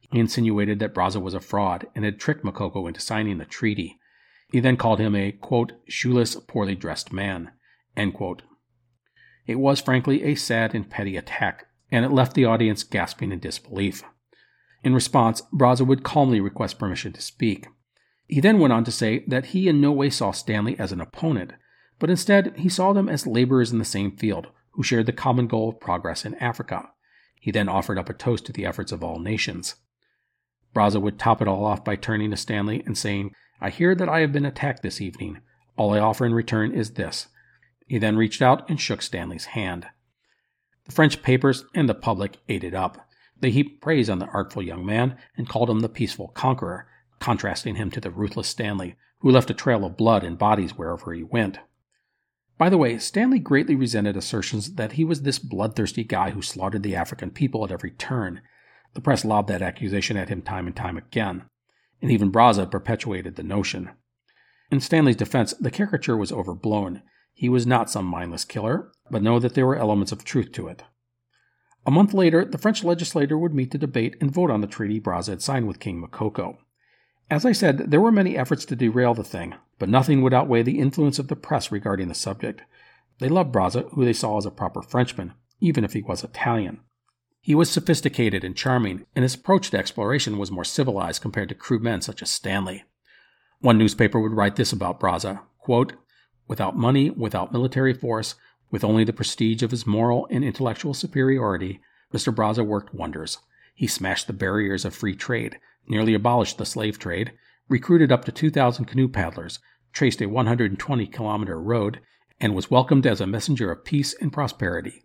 He 0.08 0.20
insinuated 0.20 0.78
that 0.78 0.94
Brazza 0.94 1.20
was 1.20 1.34
a 1.34 1.40
fraud 1.40 1.88
and 1.96 2.04
had 2.04 2.20
tricked 2.20 2.44
Makoko 2.44 2.86
into 2.86 3.00
signing 3.00 3.38
the 3.38 3.44
treaty. 3.44 3.98
He 4.52 4.60
then 4.60 4.76
called 4.76 5.00
him 5.00 5.16
a, 5.16 5.32
quote, 5.32 5.72
shoeless, 5.88 6.36
poorly 6.36 6.76
dressed 6.76 7.12
man. 7.12 7.50
It 7.96 9.58
was 9.58 9.80
frankly 9.80 10.22
a 10.22 10.36
sad 10.36 10.76
and 10.76 10.88
petty 10.88 11.16
attack, 11.16 11.66
and 11.90 12.04
it 12.04 12.12
left 12.12 12.34
the 12.34 12.44
audience 12.44 12.84
gasping 12.84 13.32
in 13.32 13.40
disbelief. 13.40 14.04
In 14.88 14.94
response, 14.94 15.42
Brazza 15.52 15.86
would 15.86 16.02
calmly 16.02 16.40
request 16.40 16.78
permission 16.78 17.12
to 17.12 17.20
speak. 17.20 17.66
He 18.26 18.40
then 18.40 18.58
went 18.58 18.72
on 18.72 18.84
to 18.84 18.90
say 18.90 19.22
that 19.26 19.48
he 19.52 19.68
in 19.68 19.82
no 19.82 19.92
way 19.92 20.08
saw 20.08 20.30
Stanley 20.30 20.78
as 20.78 20.92
an 20.92 21.00
opponent, 21.02 21.52
but 21.98 22.08
instead 22.08 22.56
he 22.56 22.70
saw 22.70 22.94
them 22.94 23.06
as 23.06 23.26
laborers 23.26 23.70
in 23.70 23.80
the 23.80 23.84
same 23.84 24.16
field 24.16 24.46
who 24.70 24.82
shared 24.82 25.04
the 25.04 25.12
common 25.12 25.46
goal 25.46 25.68
of 25.68 25.78
progress 25.78 26.24
in 26.24 26.36
Africa. 26.36 26.88
He 27.38 27.50
then 27.50 27.68
offered 27.68 27.98
up 27.98 28.08
a 28.08 28.14
toast 28.14 28.46
to 28.46 28.52
the 28.54 28.64
efforts 28.64 28.90
of 28.90 29.04
all 29.04 29.18
nations. 29.18 29.74
Brazza 30.74 31.02
would 31.02 31.18
top 31.18 31.42
it 31.42 31.48
all 31.48 31.66
off 31.66 31.84
by 31.84 31.94
turning 31.94 32.30
to 32.30 32.38
Stanley 32.38 32.82
and 32.86 32.96
saying, 32.96 33.34
I 33.60 33.68
hear 33.68 33.94
that 33.94 34.08
I 34.08 34.20
have 34.20 34.32
been 34.32 34.46
attacked 34.46 34.82
this 34.82 35.02
evening. 35.02 35.42
All 35.76 35.92
I 35.92 35.98
offer 35.98 36.24
in 36.24 36.32
return 36.32 36.72
is 36.72 36.92
this 36.92 37.28
he 37.86 37.98
then 37.98 38.16
reached 38.16 38.40
out 38.40 38.66
and 38.70 38.80
shook 38.80 39.02
Stanley's 39.02 39.44
hand. 39.52 39.88
The 40.86 40.92
French 40.92 41.20
papers 41.20 41.66
and 41.74 41.90
the 41.90 41.94
public 41.94 42.38
ate 42.48 42.64
it 42.64 42.72
up. 42.72 43.06
They 43.40 43.50
heaped 43.50 43.80
praise 43.80 44.10
on 44.10 44.18
the 44.18 44.26
artful 44.26 44.62
young 44.62 44.84
man 44.84 45.16
and 45.36 45.48
called 45.48 45.70
him 45.70 45.80
the 45.80 45.88
peaceful 45.88 46.28
conqueror, 46.28 46.88
contrasting 47.20 47.76
him 47.76 47.90
to 47.92 48.00
the 48.00 48.10
ruthless 48.10 48.48
Stanley, 48.48 48.96
who 49.20 49.30
left 49.30 49.50
a 49.50 49.54
trail 49.54 49.84
of 49.84 49.96
blood 49.96 50.24
and 50.24 50.38
bodies 50.38 50.76
wherever 50.76 51.12
he 51.12 51.22
went. 51.22 51.58
By 52.56 52.68
the 52.68 52.78
way, 52.78 52.98
Stanley 52.98 53.38
greatly 53.38 53.76
resented 53.76 54.16
assertions 54.16 54.74
that 54.74 54.92
he 54.92 55.04
was 55.04 55.22
this 55.22 55.38
bloodthirsty 55.38 56.02
guy 56.02 56.30
who 56.30 56.42
slaughtered 56.42 56.82
the 56.82 56.96
African 56.96 57.30
people 57.30 57.64
at 57.64 57.70
every 57.70 57.92
turn. 57.92 58.40
The 58.94 59.00
press 59.00 59.24
lobbed 59.24 59.48
that 59.48 59.62
accusation 59.62 60.16
at 60.16 60.28
him 60.28 60.42
time 60.42 60.66
and 60.66 60.74
time 60.74 60.96
again, 60.96 61.44
and 62.02 62.10
even 62.10 62.32
Brazza 62.32 62.68
perpetuated 62.68 63.36
the 63.36 63.44
notion. 63.44 63.90
In 64.72 64.80
Stanley's 64.80 65.16
defense, 65.16 65.54
the 65.54 65.70
caricature 65.70 66.16
was 66.16 66.32
overblown. 66.32 67.02
He 67.32 67.48
was 67.48 67.66
not 67.66 67.90
some 67.90 68.04
mindless 68.04 68.44
killer, 68.44 68.90
but 69.10 69.22
know 69.22 69.38
that 69.38 69.54
there 69.54 69.66
were 69.66 69.76
elements 69.76 70.10
of 70.10 70.24
truth 70.24 70.50
to 70.52 70.66
it. 70.66 70.82
A 71.86 71.90
month 71.90 72.12
later, 72.12 72.44
the 72.44 72.58
French 72.58 72.84
legislature 72.84 73.38
would 73.38 73.54
meet 73.54 73.70
to 73.70 73.78
debate 73.78 74.16
and 74.20 74.30
vote 74.30 74.50
on 74.50 74.60
the 74.60 74.66
treaty 74.66 75.00
Brazza 75.00 75.30
had 75.30 75.42
signed 75.42 75.66
with 75.66 75.80
King 75.80 76.02
Makoko. 76.02 76.58
As 77.30 77.44
I 77.44 77.52
said, 77.52 77.90
there 77.90 78.00
were 78.00 78.12
many 78.12 78.36
efforts 78.36 78.64
to 78.66 78.76
derail 78.76 79.14
the 79.14 79.24
thing, 79.24 79.54
but 79.78 79.88
nothing 79.88 80.22
would 80.22 80.34
outweigh 80.34 80.62
the 80.62 80.78
influence 80.78 81.18
of 81.18 81.28
the 81.28 81.36
press 81.36 81.70
regarding 81.70 82.08
the 82.08 82.14
subject. 82.14 82.62
They 83.18 83.28
loved 83.28 83.52
Brazza, 83.52 83.90
who 83.92 84.04
they 84.04 84.12
saw 84.12 84.38
as 84.38 84.46
a 84.46 84.50
proper 84.50 84.82
Frenchman, 84.82 85.34
even 85.60 85.84
if 85.84 85.92
he 85.92 86.02
was 86.02 86.24
Italian. 86.24 86.80
He 87.40 87.54
was 87.54 87.70
sophisticated 87.70 88.44
and 88.44 88.56
charming, 88.56 89.06
and 89.14 89.22
his 89.22 89.34
approach 89.34 89.70
to 89.70 89.78
exploration 89.78 90.38
was 90.38 90.50
more 90.50 90.64
civilized 90.64 91.22
compared 91.22 91.48
to 91.50 91.54
crude 91.54 91.82
men 91.82 92.00
such 92.00 92.22
as 92.22 92.30
Stanley. 92.30 92.84
One 93.60 93.78
newspaper 93.78 94.20
would 94.20 94.32
write 94.32 94.56
this 94.56 94.72
about 94.72 95.00
Brazza 95.00 95.40
quote, 95.58 95.94
Without 96.46 96.76
money, 96.76 97.10
without 97.10 97.52
military 97.52 97.92
force, 97.92 98.34
with 98.70 98.84
only 98.84 99.04
the 99.04 99.12
prestige 99.12 99.62
of 99.62 99.70
his 99.70 99.86
moral 99.86 100.26
and 100.30 100.44
intellectual 100.44 100.94
superiority, 100.94 101.80
Mr. 102.12 102.34
Brazza 102.34 102.64
worked 102.64 102.94
wonders. 102.94 103.38
He 103.74 103.86
smashed 103.86 104.26
the 104.26 104.32
barriers 104.32 104.84
of 104.84 104.94
free 104.94 105.14
trade, 105.14 105.58
nearly 105.86 106.14
abolished 106.14 106.58
the 106.58 106.66
slave 106.66 106.98
trade, 106.98 107.32
recruited 107.68 108.10
up 108.10 108.24
to 108.24 108.32
2,000 108.32 108.84
canoe 108.84 109.08
paddlers, 109.08 109.58
traced 109.92 110.20
a 110.20 110.26
120 110.26 111.06
kilometer 111.06 111.60
road, 111.60 112.00
and 112.40 112.54
was 112.54 112.70
welcomed 112.70 113.06
as 113.06 113.20
a 113.20 113.26
messenger 113.26 113.70
of 113.70 113.84
peace 113.84 114.14
and 114.20 114.32
prosperity. 114.32 115.04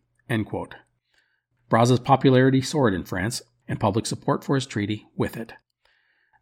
Brazza's 1.70 2.00
popularity 2.00 2.62
soared 2.62 2.94
in 2.94 3.04
France, 3.04 3.42
and 3.68 3.80
public 3.80 4.06
support 4.06 4.44
for 4.44 4.56
his 4.56 4.66
treaty 4.66 5.08
with 5.16 5.38
it. 5.38 5.54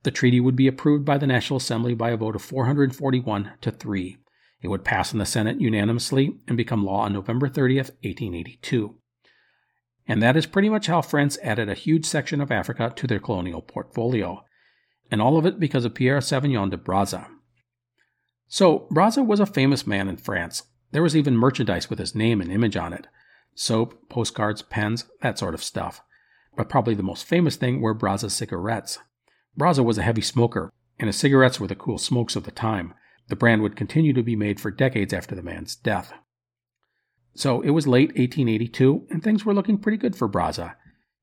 The 0.03 0.12
treaty 0.12 0.39
would 0.39 0.55
be 0.55 0.67
approved 0.67 1.05
by 1.05 1.17
the 1.17 1.27
National 1.27 1.57
Assembly 1.57 1.93
by 1.93 2.10
a 2.10 2.17
vote 2.17 2.36
of 2.36 2.41
441 2.41 3.51
to 3.62 3.71
3. 3.71 4.17
It 4.62 4.67
would 4.67 4.84
pass 4.84 5.12
in 5.12 5.19
the 5.19 5.26
Senate 5.26 5.60
unanimously 5.60 6.38
and 6.47 6.56
become 6.56 6.86
law 6.86 7.02
on 7.02 7.13
November 7.13 7.50
30th, 7.50 7.91
1882. 8.04 8.95
And 10.08 10.21
that 10.21 10.38
is 10.38 10.45
pretty 10.45 10.69
much 10.69 10.88
how 10.88 11.02
France 11.02 11.38
added 11.41 11.69
a 11.69 11.74
huge 11.74 12.06
section 12.06 12.41
of 12.41 12.52
Africa 12.52 12.93
to 12.95 13.08
their 13.08 13.19
colonial 13.19 13.62
portfolio. 13.62 14.43
And 15.10 15.21
all 15.21 15.38
of 15.38 15.45
it 15.45 15.60
because 15.60 15.86
of 15.86 15.95
Pierre 15.95 16.19
Savorgnan 16.19 16.69
de 16.69 16.78
Brazza. 16.78 17.28
So, 18.47 18.88
Brazza 18.91 19.26
was 19.26 19.39
a 19.39 19.45
famous 19.45 19.88
man 19.88 20.08
in 20.08 20.17
France. 20.17 20.63
There 20.91 21.04
was 21.04 21.15
even 21.15 21.38
merchandise 21.38 21.89
with 21.89 22.00
his 22.00 22.15
name 22.15 22.41
and 22.41 22.52
image 22.52 22.76
on 22.76 22.93
it 22.93 23.08
soap, 23.54 24.10
postcards, 24.10 24.62
pens, 24.62 25.06
that 25.21 25.38
sort 25.38 25.54
of 25.54 25.63
stuff. 25.63 26.02
But 26.56 26.69
probably 26.69 26.95
the 26.95 27.04
most 27.04 27.26
famous 27.26 27.56
thing 27.56 27.82
were 27.82 27.93
Brazza 27.93 28.32
cigarettes. 28.32 29.00
Brazza 29.58 29.84
was 29.84 29.97
a 29.97 30.04
heavy 30.04 30.21
smoker, 30.21 30.71
and 30.97 31.08
his 31.08 31.17
cigarettes 31.17 31.60
were 31.60 31.67
the 31.67 31.76
cool 31.76 31.97
smokes 31.97 32.36
of 32.36 32.43
the 32.43 32.52
time. 32.52 32.93
The 33.32 33.38
brand 33.38 33.62
would 33.62 33.78
continue 33.78 34.12
to 34.12 34.24
be 34.24 34.36
made 34.36 34.60
for 34.60 34.72
decades 34.72 35.13
after 35.13 35.36
the 35.36 35.41
man's 35.41 35.74
death. 35.74 36.12
So 37.34 37.62
it 37.62 37.70
was 37.70 37.88
late 37.88 38.10
1882, 38.10 39.08
and 39.10 39.24
things 39.24 39.46
were 39.46 39.54
looking 39.54 39.78
pretty 39.78 39.98
good 39.98 40.17
for 40.17 40.28
Brazza. 40.28 40.76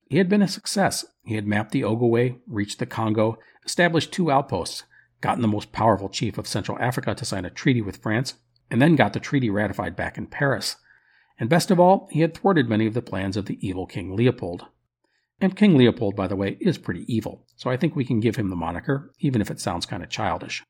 He 0.06 0.16
had 0.16 0.26
been 0.26 0.40
a 0.40 0.48
success. 0.48 1.04
He 1.26 1.34
had 1.34 1.46
mapped 1.46 1.72
the 1.72 1.84
Ogowe, 1.84 2.40
reached 2.46 2.78
the 2.78 2.86
Congo, 2.86 3.36
established 3.62 4.10
two 4.10 4.30
outposts, 4.30 4.84
gotten 5.20 5.42
the 5.42 5.48
most 5.48 5.70
powerful 5.70 6.08
chief 6.08 6.38
of 6.38 6.46
Central 6.46 6.78
Africa 6.78 7.14
to 7.14 7.26
sign 7.26 7.44
a 7.44 7.50
treaty 7.50 7.82
with 7.82 7.98
France, 7.98 8.36
and 8.70 8.80
then 8.80 8.96
got 8.96 9.12
the 9.12 9.20
treaty 9.20 9.50
ratified 9.50 9.94
back 9.94 10.16
in 10.16 10.28
Paris. 10.28 10.76
And 11.38 11.50
best 11.50 11.70
of 11.70 11.78
all, 11.78 12.08
he 12.10 12.22
had 12.22 12.34
thwarted 12.34 12.70
many 12.70 12.86
of 12.86 12.94
the 12.94 13.02
plans 13.02 13.36
of 13.36 13.44
the 13.44 13.58
evil 13.60 13.84
King 13.86 14.16
Leopold. 14.16 14.64
And 15.42 15.54
King 15.54 15.76
Leopold, 15.76 16.16
by 16.16 16.26
the 16.26 16.36
way, 16.36 16.56
is 16.58 16.78
pretty 16.78 17.04
evil, 17.06 17.44
so 17.54 17.68
I 17.68 17.76
think 17.76 17.94
we 17.94 18.06
can 18.06 18.18
give 18.18 18.36
him 18.36 18.48
the 18.48 18.56
moniker, 18.56 19.12
even 19.20 19.42
if 19.42 19.50
it 19.50 19.60
sounds 19.60 19.84
kind 19.84 20.02
of 20.02 20.08
childish. 20.08 20.64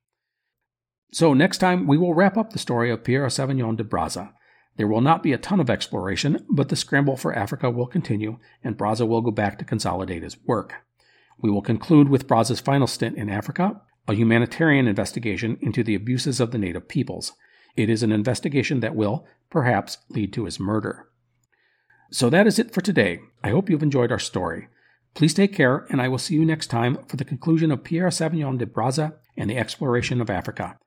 So 1.10 1.32
next 1.32 1.58
time, 1.58 1.86
we 1.86 1.96
will 1.96 2.14
wrap 2.14 2.36
up 2.36 2.52
the 2.52 2.58
story 2.58 2.90
of 2.90 3.04
Pierre 3.04 3.26
Savorgnan 3.26 3.76
de 3.76 3.84
Brazza. 3.84 4.32
There 4.76 4.86
will 4.86 5.00
not 5.00 5.22
be 5.22 5.32
a 5.32 5.38
ton 5.38 5.58
of 5.58 5.70
exploration, 5.70 6.44
but 6.50 6.68
the 6.68 6.76
scramble 6.76 7.16
for 7.16 7.34
Africa 7.34 7.70
will 7.70 7.86
continue, 7.86 8.38
and 8.62 8.76
Brazza 8.76 9.08
will 9.08 9.22
go 9.22 9.30
back 9.30 9.58
to 9.58 9.64
consolidate 9.64 10.22
his 10.22 10.36
work. 10.46 10.74
We 11.40 11.50
will 11.50 11.62
conclude 11.62 12.08
with 12.08 12.28
Brazza's 12.28 12.60
final 12.60 12.86
stint 12.86 13.16
in 13.16 13.28
Africa, 13.28 13.80
a 14.06 14.14
humanitarian 14.14 14.86
investigation 14.86 15.58
into 15.60 15.82
the 15.82 15.94
abuses 15.94 16.40
of 16.40 16.50
the 16.50 16.58
native 16.58 16.88
peoples. 16.88 17.32
It 17.76 17.88
is 17.88 18.02
an 18.02 18.12
investigation 18.12 18.80
that 18.80 18.94
will, 18.94 19.26
perhaps, 19.50 19.98
lead 20.10 20.32
to 20.34 20.44
his 20.44 20.60
murder. 20.60 21.08
So 22.10 22.30
that 22.30 22.46
is 22.46 22.58
it 22.58 22.72
for 22.72 22.80
today. 22.80 23.20
I 23.42 23.50
hope 23.50 23.68
you've 23.68 23.82
enjoyed 23.82 24.12
our 24.12 24.18
story. 24.18 24.68
Please 25.14 25.34
take 25.34 25.54
care, 25.54 25.86
and 25.90 26.00
I 26.00 26.08
will 26.08 26.18
see 26.18 26.34
you 26.34 26.44
next 26.44 26.68
time 26.68 26.98
for 27.06 27.16
the 27.16 27.24
conclusion 27.24 27.70
of 27.70 27.84
Pierre 27.84 28.08
Savorgnan 28.08 28.58
de 28.58 28.66
Brazza 28.66 29.14
and 29.36 29.50
the 29.50 29.56
exploration 29.56 30.20
of 30.20 30.30
Africa. 30.30 30.78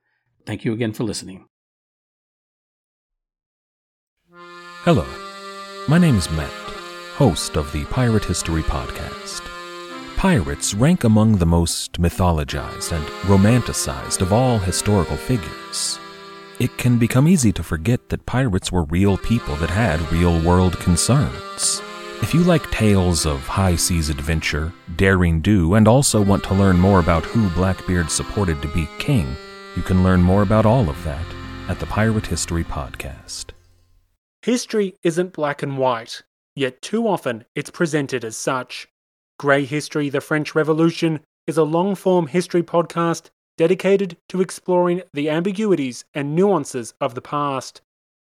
Thank 0.44 0.64
you 0.64 0.72
again 0.72 0.92
for 0.92 1.04
listening. 1.04 1.46
Hello, 4.84 5.06
my 5.86 5.98
name 5.98 6.16
is 6.16 6.28
Matt, 6.32 6.50
host 7.14 7.56
of 7.56 7.70
the 7.72 7.84
Pirate 7.84 8.24
History 8.24 8.62
Podcast. 8.62 9.42
Pirates 10.16 10.74
rank 10.74 11.04
among 11.04 11.36
the 11.36 11.46
most 11.46 12.00
mythologized 12.00 12.90
and 12.90 13.04
romanticized 13.28 14.20
of 14.20 14.32
all 14.32 14.58
historical 14.58 15.16
figures. 15.16 16.00
It 16.58 16.76
can 16.78 16.98
become 16.98 17.28
easy 17.28 17.52
to 17.52 17.62
forget 17.62 18.08
that 18.08 18.26
pirates 18.26 18.72
were 18.72 18.84
real 18.84 19.16
people 19.18 19.54
that 19.56 19.70
had 19.70 20.12
real 20.12 20.40
world 20.42 20.78
concerns. 20.80 21.80
If 22.20 22.34
you 22.34 22.42
like 22.42 22.68
tales 22.70 23.26
of 23.26 23.40
high 23.46 23.76
seas 23.76 24.08
adventure, 24.08 24.72
daring 24.96 25.40
do, 25.40 25.74
and 25.74 25.86
also 25.86 26.20
want 26.20 26.42
to 26.44 26.54
learn 26.54 26.78
more 26.78 27.00
about 27.00 27.24
who 27.24 27.48
Blackbeard 27.50 28.10
supported 28.10 28.60
to 28.62 28.68
be 28.68 28.88
king, 28.98 29.36
you 29.76 29.82
can 29.82 30.04
learn 30.04 30.20
more 30.20 30.42
about 30.42 30.66
all 30.66 30.88
of 30.88 31.04
that 31.04 31.24
at 31.68 31.80
the 31.80 31.86
Pirate 31.86 32.26
History 32.26 32.64
Podcast. 32.64 33.46
History 34.42 34.96
isn't 35.02 35.32
black 35.32 35.62
and 35.62 35.78
white, 35.78 36.22
yet 36.54 36.82
too 36.82 37.06
often 37.06 37.44
it's 37.54 37.70
presented 37.70 38.24
as 38.24 38.36
such. 38.36 38.88
Grey 39.38 39.64
History 39.64 40.08
The 40.08 40.20
French 40.20 40.54
Revolution 40.54 41.20
is 41.46 41.56
a 41.56 41.64
long 41.64 41.94
form 41.94 42.26
history 42.26 42.62
podcast 42.62 43.30
dedicated 43.56 44.16
to 44.28 44.40
exploring 44.40 45.02
the 45.12 45.30
ambiguities 45.30 46.04
and 46.14 46.34
nuances 46.34 46.94
of 47.00 47.14
the 47.14 47.22
past. 47.22 47.80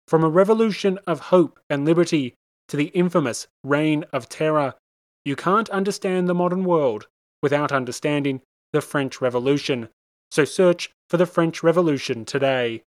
From 0.09 0.25
a 0.25 0.29
revolution 0.29 0.99
of 1.07 1.21
hope 1.21 1.59
and 1.71 1.85
liberty 1.85 2.35
to 2.69 2.77
the 2.77 2.87
infamous 2.87 3.47
Reign 3.65 4.05
of 4.13 4.29
Terror, 4.29 4.75
you 5.25 5.37
can't 5.37 5.71
understand 5.71 6.29
the 6.29 6.35
modern 6.35 6.65
world 6.65 7.07
without 7.43 7.73
understanding 7.73 8.41
the 8.73 8.81
French 8.81 9.21
Revolution. 9.21 9.89
So 10.33 10.47
search 10.47 10.89
for 11.11 11.19
the 11.19 11.27
French 11.27 11.63
Revolution 11.63 12.25
today. 12.25 12.85